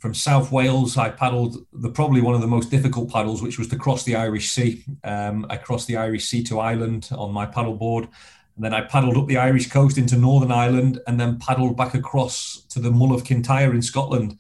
[0.05, 3.69] from South Wales, I paddled the probably one of the most difficult paddles, which was
[3.69, 4.85] to cross the Irish Sea.
[5.03, 9.17] Um, I crossed the Irish Sea to Ireland on my paddleboard, and then I paddled
[9.17, 13.15] up the Irish coast into Northern Ireland, and then paddled back across to the Mull
[13.15, 14.39] of Kintyre in Scotland,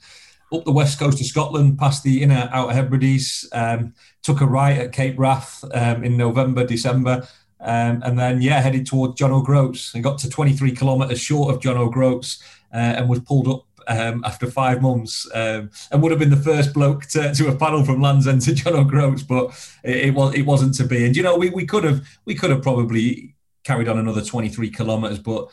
[0.54, 3.48] up the west coast of Scotland, past the inner Outer Hebrides.
[3.52, 7.26] Um, took a right at Cape Wrath um, in November, December.
[7.60, 11.62] Um, and then, yeah, headed towards John O'Groats and got to 23 kilometres short of
[11.62, 16.18] John O'Groats uh, and was pulled up um, after five months um, and would have
[16.18, 19.46] been the first bloke to, to have paddled from Land's End to John O'Groats, but
[19.82, 21.06] it, it, was it wasn't to be.
[21.06, 24.70] And you know, we, we could have we could have probably carried on another 23
[24.70, 25.48] kilometers, but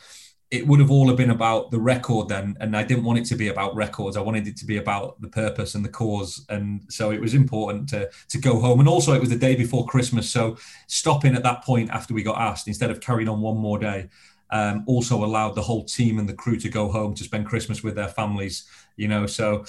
[0.52, 3.24] it would have all have been about the record then and i didn't want it
[3.24, 6.44] to be about records i wanted it to be about the purpose and the cause
[6.50, 9.56] and so it was important to to go home and also it was the day
[9.56, 13.40] before christmas so stopping at that point after we got asked instead of carrying on
[13.40, 14.08] one more day
[14.52, 17.82] um, also allowed the whole team and the crew to go home to spend Christmas
[17.82, 18.68] with their families.
[18.96, 19.64] You know, so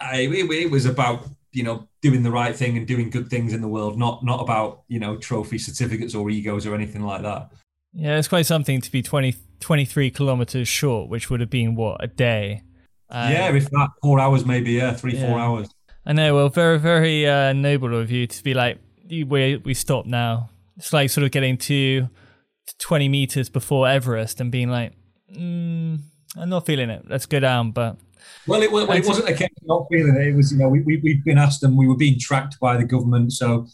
[0.00, 3.52] I, it, it was about you know doing the right thing and doing good things
[3.52, 7.22] in the world, not not about you know trophy certificates or egos or anything like
[7.22, 7.52] that.
[7.94, 12.02] Yeah, it's quite something to be 20, 23 kilometers short, which would have been what
[12.02, 12.62] a day.
[13.08, 14.72] Uh, yeah, if that four hours, maybe.
[14.72, 15.28] Yeah, three yeah.
[15.28, 15.68] four hours.
[16.04, 16.34] I know.
[16.34, 20.50] Well, very very uh, noble of you to be like, we we stop now.
[20.76, 22.08] It's like sort of getting to
[22.78, 24.92] 20 meters before Everest and being like,
[25.34, 25.98] mm,
[26.36, 27.04] I'm not feeling it.
[27.08, 27.70] Let's go down.
[27.70, 27.96] But
[28.46, 30.28] well, it, well, it wasn't a case of not feeling it.
[30.28, 32.76] It was, you know, we, we, we'd been asked and we were being tracked by
[32.76, 33.32] the government.
[33.32, 33.66] So,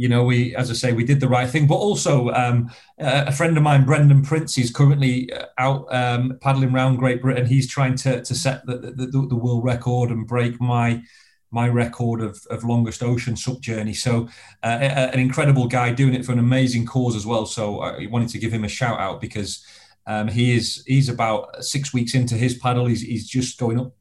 [0.00, 1.66] you know, we, as I say, we did the right thing.
[1.66, 6.72] But also, um, a friend of mine, Brendon Prince, he's currently uh, out um, paddling
[6.72, 7.44] around Great Britain.
[7.44, 11.02] He's trying to, to set the, the, the world record and break my
[11.50, 13.92] my record of, of longest ocean SUP journey.
[13.92, 14.28] So
[14.62, 14.68] uh,
[15.12, 17.44] an incredible guy doing it for an amazing cause as well.
[17.44, 19.62] So I wanted to give him a shout out because
[20.06, 22.86] um, he is he's about six weeks into his paddle.
[22.86, 23.92] He's, he's just going up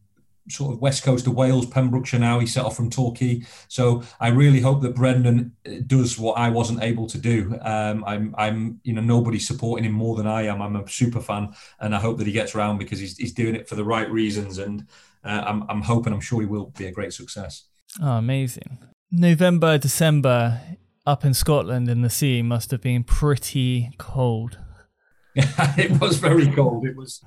[0.49, 2.39] sort of west coast of Wales, Pembrokeshire now.
[2.39, 3.43] He set off from Torquay.
[3.67, 7.57] So I really hope that Brendon uh, does what I wasn't able to do.
[7.61, 10.61] Um, I'm, I'm, you know, nobody's supporting him more than I am.
[10.61, 13.55] I'm a super fan, and I hope that he gets around because he's, he's doing
[13.55, 14.57] it for the right reasons.
[14.57, 14.87] And
[15.23, 17.65] uh, I'm, I'm hoping, I'm sure he will be a great success.
[18.01, 18.79] Oh, amazing.
[19.11, 20.61] November, December
[21.05, 24.59] up in Scotland in the sea must have been pretty cold.
[25.35, 26.85] it was very cold.
[26.85, 27.23] It was,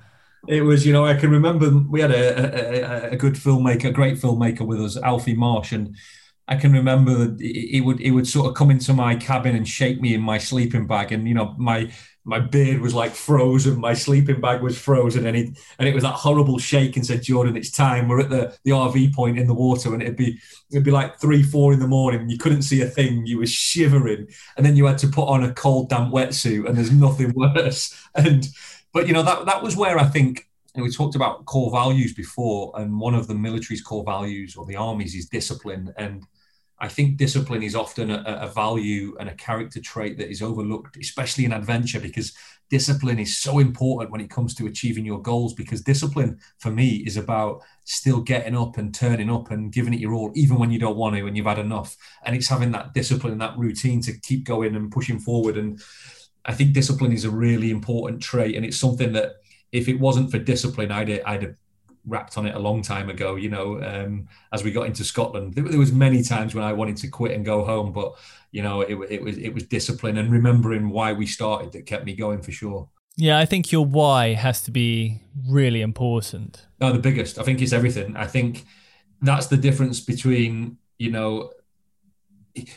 [0.49, 3.93] it was, you know, I can remember we had a, a, a good filmmaker, a
[3.93, 5.97] great filmmaker with us, Alfie Marsh, and
[6.49, 9.67] I can remember that he would he would sort of come into my cabin and
[9.67, 11.93] shake me in my sleeping bag, and you know my
[12.25, 16.03] my beard was like frozen, my sleeping bag was frozen, and it and it was
[16.03, 18.09] that horrible shake and said, Jordan, it's time.
[18.09, 20.39] We're at the, the RV point in the water, and it'd be
[20.73, 22.29] it'd be like three, four in the morning.
[22.29, 24.27] You couldn't see a thing, you were shivering,
[24.57, 27.95] and then you had to put on a cold, damp wetsuit, and there's nothing worse.
[28.17, 28.49] And
[28.93, 32.73] but you know, that that was where I think we talked about core values before,
[32.77, 35.93] and one of the military's core values or the army's is discipline.
[35.97, 36.25] And
[36.83, 40.97] I think discipline is often a, a, value and a character trait that is overlooked,
[40.97, 42.33] especially in adventure, because
[42.71, 45.55] discipline is so important when it comes to achieving your goals.
[45.55, 50.01] Because discipline for me is about still getting up and turning up and giving it
[50.01, 51.97] your all, even when you don't want to and you've had enough.
[52.25, 55.57] And it's having that discipline and that routine to keep going and pushing forward.
[55.57, 55.81] And
[56.45, 58.57] I think discipline is a really important trait.
[58.57, 59.37] And it's something that
[59.71, 61.57] if it wasn't for discipline, I'd, I'd have
[62.07, 63.37] wrapped on it a long time ago.
[63.37, 66.73] You know, um, as we got into Scotland, there, there, was many times when I
[66.73, 68.15] wanted to quit and go home, but
[68.51, 72.05] you know, it, it was it was discipline and remembering why we started that kept
[72.05, 72.89] me going for sure.
[73.17, 76.67] Yeah, I think your why has to be really important.
[76.81, 77.39] No, the biggest.
[77.39, 78.17] I think it's everything.
[78.17, 78.65] I think
[79.21, 81.53] that's the difference between you know.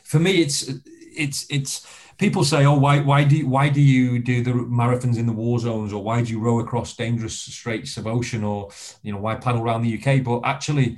[0.03, 1.85] For me, it's it's it's
[2.17, 5.59] people say, "Oh, why why do why do you do the marathons in the war
[5.59, 8.69] zones, or why do you row across dangerous straits of ocean, or
[9.03, 10.97] you know why paddle around the UK?" But actually,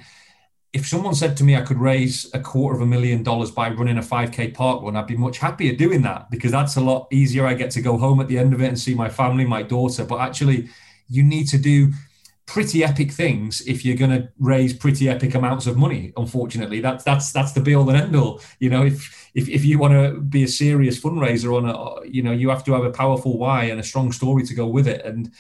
[0.74, 3.70] if someone said to me I could raise a quarter of a million dollars by
[3.70, 7.08] running a 5K park run, I'd be much happier doing that because that's a lot
[7.12, 7.46] easier.
[7.46, 9.64] I get to go home at the end of it and see my family, my
[9.64, 10.06] daughter.
[10.06, 10.70] But actually,
[11.10, 11.92] you need to do
[12.48, 16.14] pretty epic things if you're going to raise pretty epic amounts of money.
[16.18, 18.42] Unfortunately, that's that's that's the be all and end all.
[18.60, 22.24] You know, if if if you want to be a serious fundraiser on a, you
[22.24, 24.88] know, you have to have a powerful why and a strong story to go with
[24.88, 25.06] it.
[25.06, 25.32] And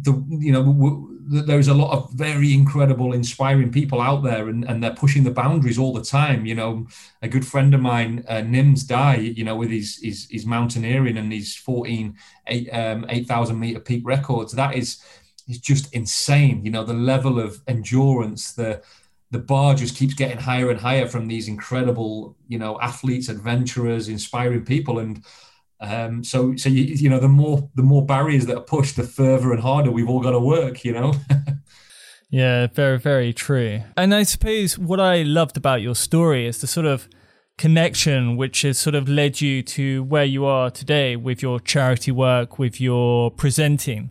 [0.00, 4.64] the you know w- there's a lot of very incredible inspiring people out there and,
[4.64, 6.86] and they're pushing the boundaries all the time you know
[7.22, 11.32] a good friend of mine uh, Nimsdai you know with his, his his mountaineering and
[11.32, 12.16] his 14
[12.46, 15.02] 8 um, 8000 meter peak records that is
[15.48, 18.82] is just insane you know the level of endurance the
[19.30, 24.08] the bar just keeps getting higher and higher from these incredible you know athletes adventurers
[24.08, 25.24] inspiring people and
[25.80, 29.04] um, so, so you, you know, the more the more barriers that are pushed, the
[29.04, 30.84] further and harder we've all got to work.
[30.84, 31.14] You know.
[32.30, 33.82] yeah, very, very true.
[33.96, 37.08] And I suppose what I loved about your story is the sort of
[37.56, 42.10] connection which has sort of led you to where you are today with your charity
[42.10, 44.10] work, with your presenting.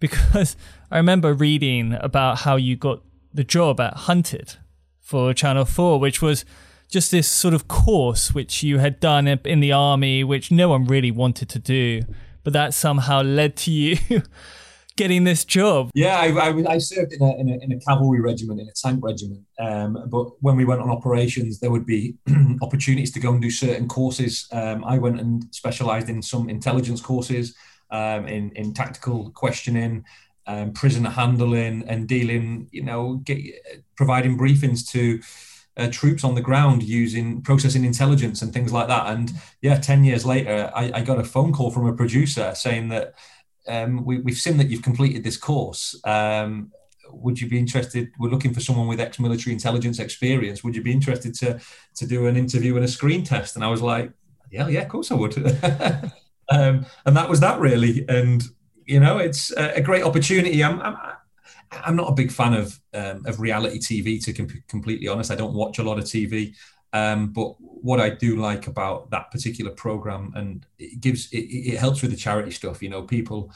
[0.00, 0.56] Because
[0.90, 4.56] I remember reading about how you got the job at Hunted
[4.98, 6.44] for Channel 4, which was
[6.88, 10.84] just this sort of course which you had done in the army, which no one
[10.84, 12.02] really wanted to do,
[12.42, 13.96] but that somehow led to you
[14.96, 15.90] getting this job.
[15.94, 18.72] Yeah, I, I, I served in a, in a, in, a, cavalry regiment, in a
[18.72, 19.44] tank regiment.
[19.58, 22.16] Um, but when we went on operations, there would be
[22.62, 24.48] opportunities to go and do certain courses.
[24.52, 27.54] Um, I went and specialised in some intelligence courses,
[27.90, 30.04] um, in in tactical questioning.
[30.46, 33.38] Um, prisoner handling and dealing, you know, get,
[33.94, 35.20] providing briefings to
[35.76, 39.06] uh, troops on the ground using processing intelligence and things like that.
[39.06, 42.88] And yeah, 10 years later, I, I got a phone call from a producer saying
[42.88, 43.14] that
[43.68, 45.98] um, we, have seen that you've completed this course.
[46.04, 46.72] Um,
[47.10, 48.10] would you be interested?
[48.18, 50.62] We're looking for someone with ex-military intelligence experience.
[50.62, 51.60] Would you be interested to
[51.96, 53.56] to do an interview and a screen test?
[53.56, 54.12] And I was like,
[54.50, 55.34] yeah, yeah, of course I would.
[56.50, 58.04] um, and that was that really.
[58.08, 58.42] And
[58.86, 60.64] you know, it's a, great opportunity.
[60.64, 60.96] I'm, I'm
[61.70, 64.22] I'm not a big fan of um, of reality TV.
[64.24, 66.54] To be completely honest, I don't watch a lot of TV.
[66.92, 71.78] Um, but what I do like about that particular program, and it gives it, it
[71.78, 72.82] helps with the charity stuff.
[72.82, 73.52] You know, people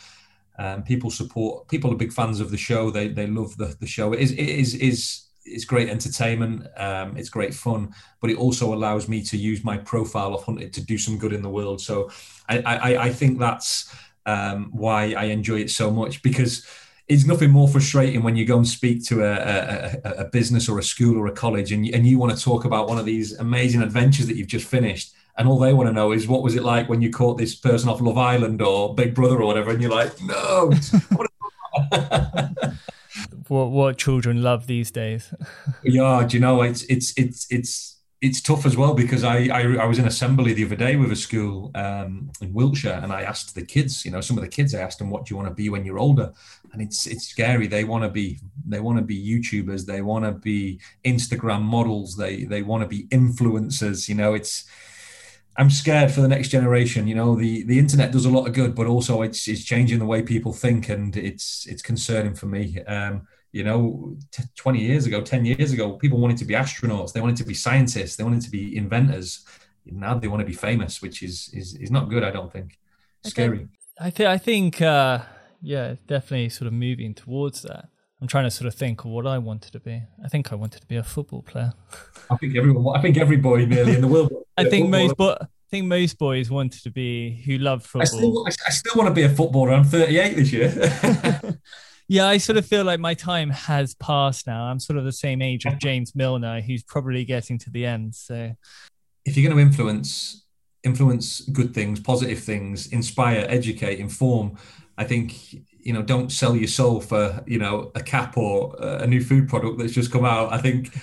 [0.58, 1.68] um, people support.
[1.68, 2.90] People are big fans of the show.
[2.90, 4.12] They they love the the show.
[4.12, 6.66] It is it is is it's great entertainment.
[6.76, 10.72] Um, it's great fun, but it also allows me to use my profile of hunted
[10.74, 11.80] to do some good in the world.
[11.80, 12.10] So
[12.48, 13.94] I I, I think that's
[14.26, 16.66] um, why I enjoy it so much because
[17.08, 20.78] it's nothing more frustrating when you go and speak to a, a, a, business or
[20.78, 23.38] a school or a college and, and you want to talk about one of these
[23.38, 26.54] amazing adventures that you've just finished and all they want to know is what was
[26.54, 29.70] it like when you caught this person off love island or big brother or whatever
[29.70, 30.72] and you're like no
[33.48, 35.34] what what children love these days.
[35.82, 37.93] Yeah do you know it's it's it's it's
[38.24, 41.12] it's tough as well because I, I, I was in assembly the other day with
[41.12, 44.48] a school um, in Wiltshire and I asked the kids, you know, some of the
[44.48, 46.32] kids I asked them, "What do you want to be when you're older?"
[46.72, 47.66] And it's it's scary.
[47.66, 49.84] They want to be they want to be YouTubers.
[49.84, 52.16] They want to be Instagram models.
[52.16, 54.08] They they want to be influencers.
[54.08, 54.64] You know, it's
[55.58, 57.06] I'm scared for the next generation.
[57.06, 59.98] You know, the the internet does a lot of good, but also it's it's changing
[59.98, 62.82] the way people think, and it's it's concerning for me.
[62.84, 67.12] Um, you know, t- 20 years ago, 10 years ago, people wanted to be astronauts,
[67.12, 69.44] they wanted to be scientists, they wanted to be inventors.
[69.86, 72.78] Now they want to be famous, which is is, is not good, I don't think.
[73.24, 73.68] Scary.
[74.00, 75.20] I think I think uh,
[75.62, 77.90] yeah, definitely sort of moving towards that.
[78.20, 80.02] I'm trying to sort of think of what I wanted to be.
[80.24, 81.74] I think I wanted to be a football player.
[82.30, 82.96] I think everyone.
[82.98, 84.32] I think every boy nearly in the world.
[84.56, 88.48] I think most, but I think most boys wanted to be who love football.
[88.48, 89.74] I still, I still want to be a footballer.
[89.74, 91.60] I'm 38 this year.
[92.08, 94.64] yeah, I sort of feel like my time has passed now.
[94.64, 98.14] I'm sort of the same age as James Milner, who's probably getting to the end.
[98.14, 98.52] So,
[99.24, 100.44] if you're going to influence
[100.82, 104.56] influence good things, positive things, inspire, educate, inform,
[104.98, 109.06] I think you know don't sell your soul for you know a cap or a
[109.06, 110.52] new food product that's just come out.
[110.52, 110.94] I think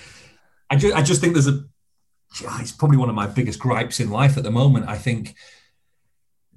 [0.70, 1.64] I just I just think there's a
[2.60, 4.88] it's probably one of my biggest gripes in life at the moment.
[4.88, 5.34] I think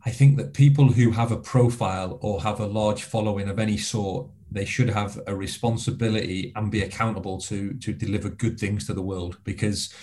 [0.06, 3.78] I think that people who have a profile or have a large following of any
[3.78, 8.94] sort, they should have a responsibility and be accountable to to deliver good things to
[8.94, 9.38] the world.
[9.44, 9.94] Because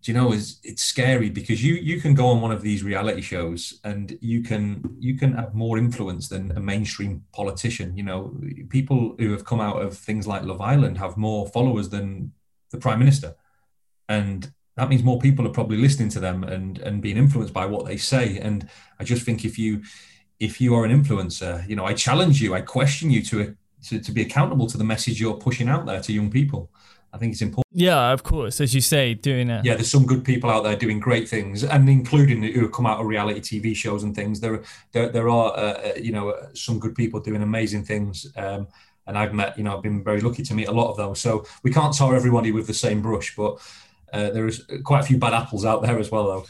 [0.00, 2.84] do you know is it's scary because you you can go on one of these
[2.84, 7.96] reality shows and you can you can have more influence than a mainstream politician.
[7.96, 8.34] You know,
[8.68, 12.32] people who have come out of things like Love Island have more followers than
[12.70, 13.34] the prime minister,
[14.08, 17.66] and that means more people are probably listening to them and and being influenced by
[17.66, 18.68] what they say and
[19.00, 19.82] i just think if you
[20.38, 24.00] if you are an influencer you know i challenge you i question you to to,
[24.00, 26.70] to be accountable to the message you're pushing out there to young people
[27.12, 27.64] I think it's important.
[27.72, 29.64] Yeah, of course, as you say, doing it.
[29.64, 32.86] Yeah, there's some good people out there doing great things, and including who have come
[32.86, 34.40] out of reality TV shows and things.
[34.40, 34.62] There,
[34.92, 38.26] there, there are uh, uh, you know some good people doing amazing things.
[38.36, 38.68] Um,
[39.06, 41.18] and I've met, you know, I've been very lucky to meet a lot of those.
[41.18, 43.58] So we can't tar everybody with the same brush, but
[44.12, 46.46] uh, there is quite a few bad apples out there as well, though.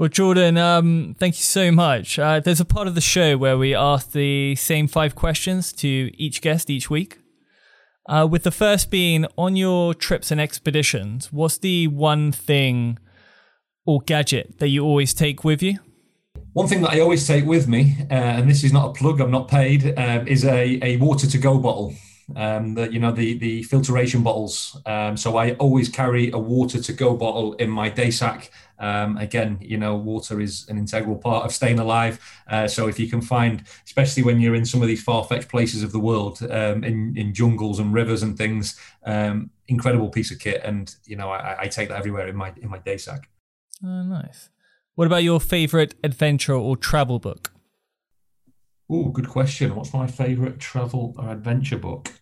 [0.00, 2.18] Well, Jordan, um, thank you so much.
[2.18, 6.10] Uh, there's a part of the show where we ask the same five questions to
[6.16, 7.18] each guest each week.
[8.08, 12.98] Uh, with the first being on your trips and expeditions, what's the one thing
[13.84, 15.78] or gadget that you always take with you?
[16.54, 19.20] One thing that I always take with me, uh, and this is not a plug,
[19.20, 21.92] I'm not paid, um, is a, a water to go bottle
[22.36, 24.80] um, the, you know, the, the filtration bottles.
[24.86, 28.50] Um, so I always carry a water to go bottle in my day sack.
[28.78, 32.18] Um, again, you know, water is an integral part of staying alive.
[32.48, 35.82] Uh, so if you can find, especially when you're in some of these far-fetched places
[35.82, 40.38] of the world, um, in, in jungles and rivers and things, um, incredible piece of
[40.38, 40.62] kit.
[40.64, 43.28] And, you know, I, I take that everywhere in my, in my day sack.
[43.84, 44.48] Oh, nice.
[44.94, 47.52] What about your favorite adventure or travel book?
[48.90, 49.74] Oh, good question.
[49.74, 52.19] What's my favorite travel or adventure book?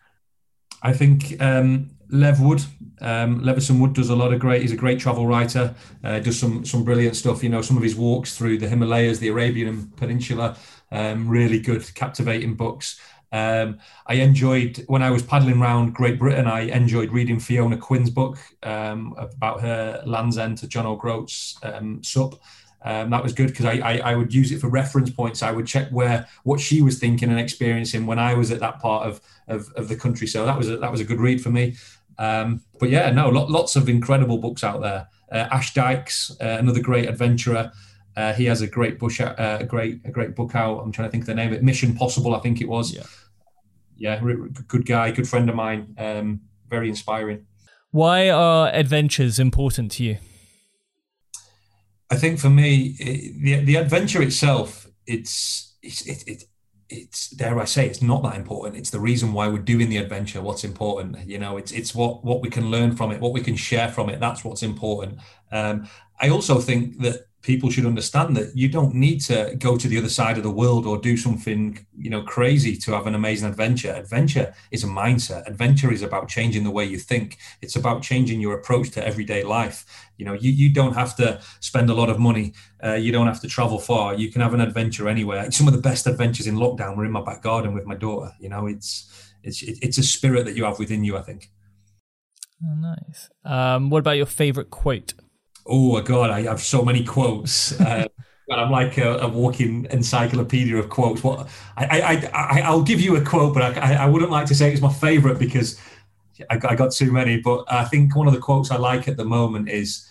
[0.82, 2.62] I think um, Lev Wood,
[3.00, 4.62] um, Levison Wood does a lot of great.
[4.62, 5.74] He's a great travel writer.
[6.02, 7.42] Uh, does some some brilliant stuff.
[7.42, 10.56] You know, some of his walks through the Himalayas, the Arabian Peninsula,
[10.90, 13.00] um, really good, captivating books.
[13.30, 16.46] Um, I enjoyed when I was paddling around Great Britain.
[16.46, 22.02] I enjoyed reading Fiona Quinn's book um, about her Land's End to John O'Groats um,
[22.02, 22.40] SUP.
[22.88, 25.42] Um, that was good because I, I, I would use it for reference points.
[25.42, 28.80] I would check where what she was thinking and experiencing when I was at that
[28.80, 30.26] part of of, of the country.
[30.26, 31.76] So that was a, that was a good read for me.
[32.18, 35.06] Um, but yeah, no, lots of incredible books out there.
[35.30, 37.72] Uh, Ash Dykes, uh, another great adventurer.
[38.16, 40.78] Uh, he has a great bush, uh, a great a great book out.
[40.78, 41.48] I'm trying to think of the name.
[41.48, 42.94] Of it Mission Possible, I think it was.
[42.94, 43.04] Yeah,
[43.98, 44.18] yeah,
[44.66, 45.94] good guy, good friend of mine.
[45.98, 47.44] Um, very inspiring.
[47.90, 50.16] Why are adventures important to you?
[52.18, 56.44] I think for me, it, the the adventure itself, it's it's it, it
[56.88, 58.76] it's dare I say it's not that important.
[58.76, 60.42] It's the reason why we're doing the adventure.
[60.42, 63.40] What's important, you know, it's it's what what we can learn from it, what we
[63.40, 64.18] can share from it.
[64.18, 65.20] That's what's important.
[65.52, 65.88] Um,
[66.20, 69.96] I also think that people should understand that you don't need to go to the
[69.96, 73.48] other side of the world or do something you know crazy to have an amazing
[73.48, 73.94] adventure.
[73.94, 75.48] Adventure is a mindset.
[75.48, 77.38] Adventure is about changing the way you think.
[77.62, 79.78] It's about changing your approach to everyday life.
[80.18, 82.52] You know you, you don't have to spend a lot of money.
[82.84, 84.14] Uh, you don't have to travel far.
[84.14, 85.50] You can have an adventure anywhere.
[85.50, 88.30] Some of the best adventures in lockdown were in my back garden with my daughter.
[88.38, 88.90] You know it's
[89.42, 91.50] it's it's a spirit that you have within you i think.
[92.62, 93.30] Oh, nice.
[93.44, 95.14] Um, what about your favorite quote
[95.68, 97.78] Oh my God, I have so many quotes.
[97.88, 98.06] Uh,
[98.50, 101.22] and I'm like a, a, walking encyclopedia of quotes.
[101.22, 104.54] What I, I, I, will give you a quote, but I, I wouldn't like to
[104.54, 105.78] say it's my favorite because
[106.48, 107.40] I, I got too many.
[107.40, 110.08] But I think one of the quotes I like at the moment is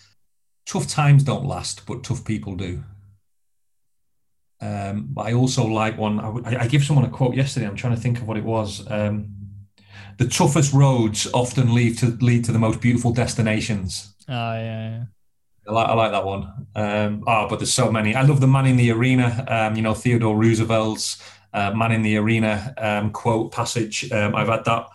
[0.66, 2.84] tough times don't last, but tough people do.
[4.60, 6.20] Um, but I also like one.
[6.20, 7.66] I, I, give someone a quote yesterday.
[7.66, 8.88] I'm trying to think of what it was.
[8.90, 9.34] Um,
[10.18, 14.14] the toughest roads often lead to lead to the most beautiful destinations.
[14.28, 15.04] Oh yeah, yeah.
[15.68, 16.66] I like, I like that one.
[16.74, 18.14] Um, oh, but there's so many.
[18.14, 19.44] I love the man in the arena.
[19.46, 24.10] Um, you know, Theodore Roosevelt's uh, man in the arena um, quote passage.
[24.10, 24.86] Um, I've had that.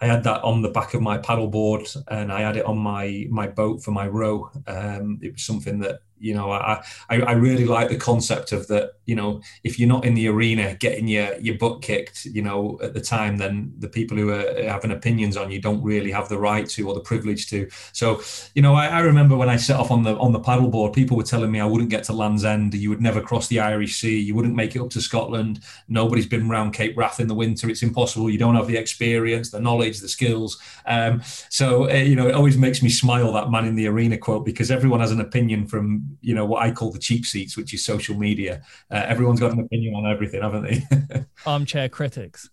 [0.00, 3.26] I had that on the back of my paddleboard, and I had it on my
[3.30, 4.50] my boat for my row.
[4.66, 8.66] Um, it was something that you know I, I i really like the concept of
[8.68, 12.42] that you know if you're not in the arena getting your your butt kicked you
[12.42, 16.10] know at the time then the people who are having opinions on you don't really
[16.10, 17.68] have the right to or the privilege to.
[17.92, 18.22] So
[18.54, 21.16] you know i, I remember when i set off on the on the paddleboard people
[21.16, 23.96] were telling me i wouldn't get to land's end you would never cross the irish
[23.96, 27.34] sea you wouldn't make it up to scotland nobody's been around cape wrath in the
[27.34, 30.58] winter it's impossible you don't have the experience the knowledge the skills.
[30.86, 34.18] Um, so uh, you know it always makes me smile that man in the arena
[34.18, 37.56] quote because everyone has an opinion from you know what I call the cheap seats,
[37.56, 38.62] which is social media.
[38.90, 41.24] Uh, everyone's got an opinion on everything, haven't they?
[41.46, 42.48] Armchair critics.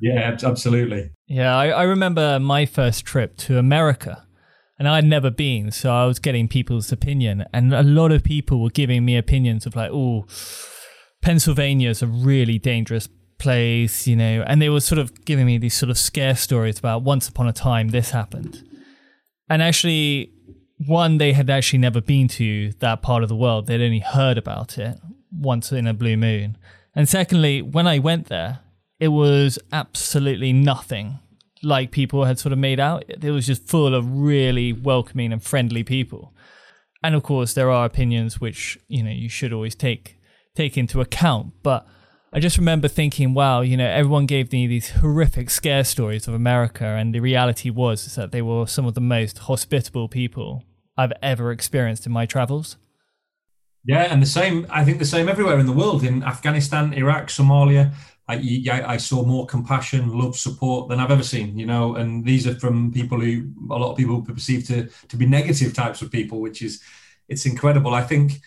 [0.00, 1.10] Yeah, absolutely.
[1.26, 4.26] Yeah, I, I remember my first trip to America
[4.82, 8.60] and I'd never been, so I was getting people's opinion, and a lot of people
[8.60, 10.26] were giving me opinions of like, oh,
[11.20, 15.74] Pennsylvania's a really dangerous place, you know, and they were sort of giving me these
[15.74, 18.68] sort of scare stories about once upon a time this happened.
[19.48, 20.32] And actually,
[20.78, 23.66] one, they had actually never been to that part of the world.
[23.66, 24.98] They'd only heard about it
[25.30, 26.58] once in a blue moon.
[26.94, 28.60] And secondly, when I went there,
[29.00, 31.18] it was absolutely nothing
[31.62, 33.04] like people had sort of made out.
[33.08, 36.34] It was just full of really welcoming and friendly people.
[37.02, 40.16] And of course, there are opinions which, you know, you should always take
[40.54, 41.86] take into account, but
[42.34, 46.32] I just remember thinking, wow, you know, everyone gave me these horrific scare stories of
[46.32, 50.64] America, and the reality was that they were some of the most hospitable people
[50.96, 52.78] I've ever experienced in my travels.
[53.84, 57.28] Yeah, and the same, I think the same everywhere in the world, in Afghanistan, Iraq,
[57.28, 57.92] Somalia.
[58.28, 62.46] I, I, saw more compassion, love, support than I've ever seen, you know, and these
[62.46, 66.10] are from people who a lot of people perceive to, to be negative types of
[66.10, 66.80] people, which is,
[67.28, 67.92] it's incredible.
[67.92, 68.40] I think,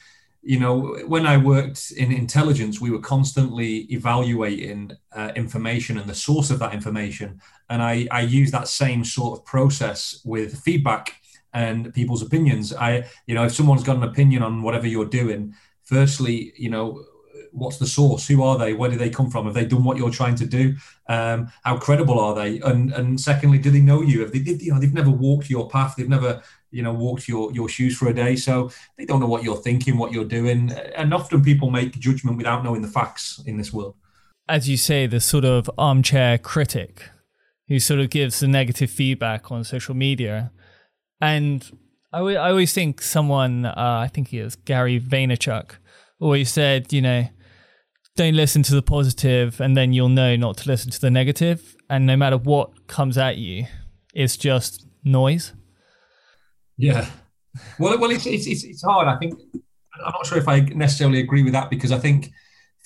[0.47, 6.13] you know, when I worked in intelligence, we were constantly evaluating uh, information and the
[6.13, 7.41] source of that information.
[7.71, 11.19] And I, I use that same sort of process with feedback
[11.51, 12.73] and people's opinions.
[12.73, 17.03] I, you know, if someone's got an opinion on whatever you're doing, firstly, you know,
[17.51, 18.27] what's the source?
[18.27, 18.73] Who are they?
[18.73, 19.45] Where do they come from?
[19.45, 20.75] Have they done what you're trying to do?
[21.07, 22.59] Um, how credible are they?
[22.59, 24.21] And and secondly, do they know you?
[24.21, 25.95] Have they, you know, they've never walked your path.
[25.95, 29.28] They've never, you know, walked your your shoes for a day, so they don't know
[29.28, 30.72] what you're thinking, what you're doing.
[30.95, 33.95] And often people make judgment without knowing the facts in this world.
[34.47, 37.09] As you say, the sort of armchair critic
[37.68, 40.51] who sort of gives the negative feedback on social media
[41.22, 41.72] and
[42.16, 45.72] I, w- I always think someone, uh, I think he is Gary Vaynerchuk,
[46.20, 47.28] always said, you know,
[48.16, 51.59] don't listen to the positive and then you'll know not to listen to the.
[51.89, 53.66] And no matter what comes at you,
[54.13, 55.53] it's just noise.
[56.78, 57.09] Yeah.
[57.80, 59.07] Well, well, it's, it's, it's hard.
[59.07, 59.39] I think,
[60.05, 62.32] I'm not sure if I necessarily agree with that because I think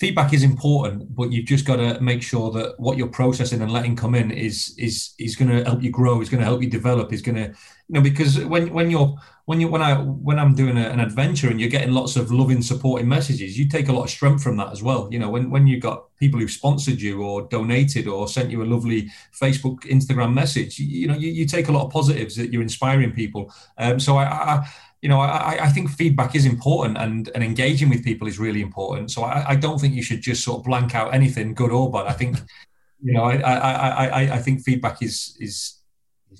[0.00, 3.70] feedback is important, but you've just got to make sure that what you're processing and
[3.70, 6.20] letting come in is is is going to help you grow.
[6.22, 7.12] Is going to help you develop.
[7.12, 10.54] Is going to you know because when when you're when you when I when I'm
[10.54, 13.92] doing a, an adventure and you're getting lots of loving, supporting messages, you take a
[13.92, 15.06] lot of strength from that as well.
[15.12, 18.62] You know when when you've got people who've sponsored you or donated or sent you
[18.62, 22.36] a lovely Facebook, Instagram message, you, you know you, you take a lot of positives
[22.36, 23.52] that you're inspiring people.
[23.76, 24.68] Um, so I, I
[25.02, 28.60] you know, I, I, think feedback is important and, and engaging with people is really
[28.60, 29.10] important.
[29.10, 31.90] So I, I, don't think you should just sort of blank out anything, good or
[31.90, 32.06] bad.
[32.06, 32.36] I think,
[33.02, 35.80] you know, I, I, I, I think feedback is, is,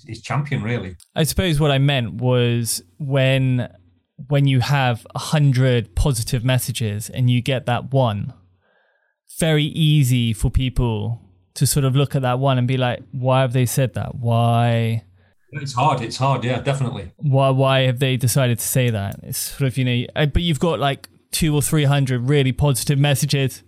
[0.07, 0.95] is champion really.
[1.15, 3.67] I suppose what I meant was when,
[4.27, 8.31] when you have a hundred positive messages and you get that one,
[9.39, 11.19] very easy for people
[11.55, 14.15] to sort of look at that one and be like, why have they said that?
[14.15, 15.03] Why?
[15.53, 16.01] It's hard.
[16.01, 16.43] It's hard.
[16.43, 17.11] Yeah, definitely.
[17.17, 17.49] Why?
[17.49, 19.19] Why have they decided to say that?
[19.23, 22.51] It's sort of you know, uh, but you've got like two or three hundred really
[22.51, 23.63] positive messages,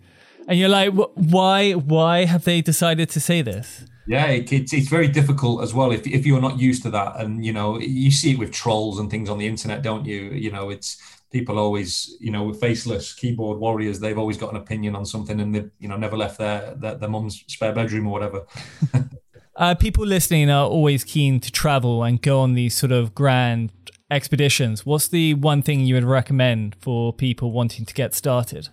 [0.48, 1.74] and you're like, why?
[1.74, 3.86] Why have they decided to say this?
[4.08, 7.20] Yeah, it, it's it's very difficult as well if if you're not used to that,
[7.20, 10.32] and you know, you see it with trolls and things on the internet, don't you?
[10.32, 14.00] You know, it's people always, you know, faceless keyboard warriors.
[14.00, 16.96] They've always got an opinion on something, and they, you know, never left their their,
[16.96, 18.46] their mum's spare bedroom or whatever.
[19.56, 23.72] Uh, people listening are always keen to travel and go on these sort of grand
[24.10, 24.86] expeditions.
[24.86, 28.70] What's the one thing you would recommend for people wanting to get started?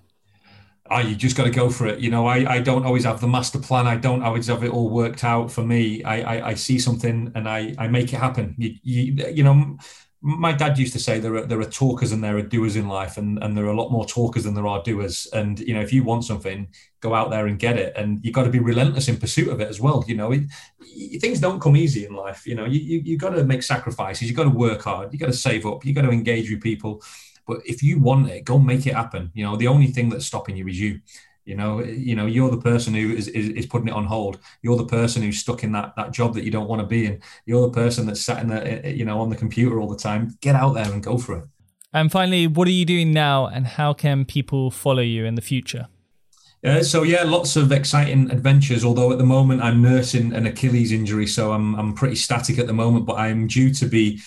[0.91, 2.01] Oh, you just got to go for it.
[2.01, 3.87] You know, I, I don't always have the master plan.
[3.87, 6.03] I don't always have it all worked out for me.
[6.03, 8.55] I, I, I see something and I, I make it happen.
[8.59, 9.77] You, you, you know,
[10.23, 12.89] my dad used to say there are there are talkers and there are doers in
[12.89, 15.27] life, and and there are a lot more talkers than there are doers.
[15.33, 16.69] And you know, if you want something,
[17.01, 17.97] go out there and get it.
[17.97, 20.05] And you got to be relentless in pursuit of it as well.
[20.07, 20.43] You know, it,
[21.21, 22.47] things don't come easy in life.
[22.47, 24.29] You know, you you, you got to make sacrifices.
[24.29, 25.13] You got to work hard.
[25.13, 25.85] You got to save up.
[25.85, 27.03] You got to engage with people.
[27.47, 29.31] But if you want it, go make it happen.
[29.35, 31.01] You know, the only thing that's stopping you is you.
[31.51, 34.39] You know, you know, you're the person who is, is, is, putting it on hold.
[34.63, 37.07] You're the person who's stuck in that that job that you don't want to be
[37.07, 37.21] in.
[37.45, 40.39] You're the person that's sat in the you know on the computer all the time.
[40.41, 41.45] Get out there and go for it.
[41.93, 45.43] And finally, what are you doing now, and how can people follow you in the
[45.43, 45.89] future?
[46.63, 48.85] Uh, so yeah, lots of exciting adventures.
[48.85, 52.69] Although at the moment I'm nursing an Achilles injury, so I'm I'm pretty static at
[52.69, 53.07] the moment.
[53.07, 54.21] But I'm due to be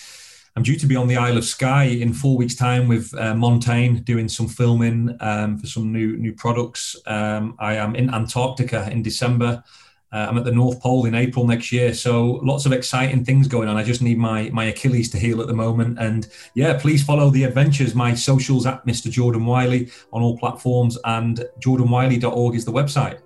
[0.56, 3.34] I'm due to be on the Isle of Skye in four weeks' time with uh,
[3.34, 6.94] Montane doing some filming um, for some new new products.
[7.06, 9.64] Um, I am in Antarctica in December.
[10.12, 11.92] Uh, I'm at the North Pole in April next year.
[11.92, 13.76] So lots of exciting things going on.
[13.76, 15.98] I just need my my Achilles to heal at the moment.
[15.98, 17.96] And yeah, please follow the adventures.
[17.96, 19.10] My socials at Mr.
[19.10, 23.18] Jordan Wylie on all platforms, and jordanwylie.org is the website.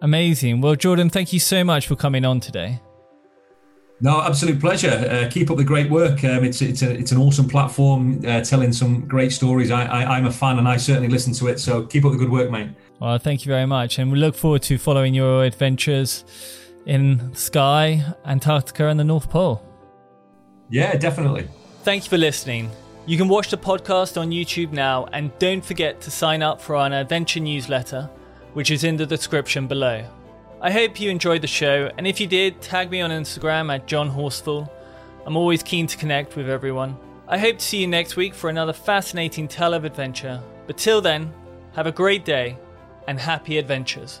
[0.00, 0.60] Amazing.
[0.60, 2.78] Well, Jordan, thank you so much for coming on today.
[4.00, 4.90] No, absolute pleasure.
[4.90, 6.22] Uh, keep up the great work.
[6.22, 9.72] Um, it's it's a, it's an awesome platform, uh, telling some great stories.
[9.72, 11.58] I, I am a fan, and I certainly listen to it.
[11.58, 12.70] So keep up the good work, mate.
[13.00, 16.24] Well, thank you very much, and we look forward to following your adventures
[16.86, 19.62] in Skye, Antarctica, and the North Pole.
[20.70, 21.48] Yeah, definitely.
[21.82, 22.70] Thank you for listening.
[23.06, 26.76] You can watch the podcast on YouTube now, and don't forget to sign up for
[26.76, 28.08] our adventure newsletter,
[28.52, 30.04] which is in the description below.
[30.60, 33.86] I hope you enjoyed the show, and if you did, tag me on Instagram at
[33.86, 34.68] John Horsfall.
[35.24, 36.96] I'm always keen to connect with everyone.
[37.28, 40.42] I hope to see you next week for another fascinating tale of adventure.
[40.66, 41.32] But till then,
[41.74, 42.58] have a great day
[43.06, 44.20] and happy adventures.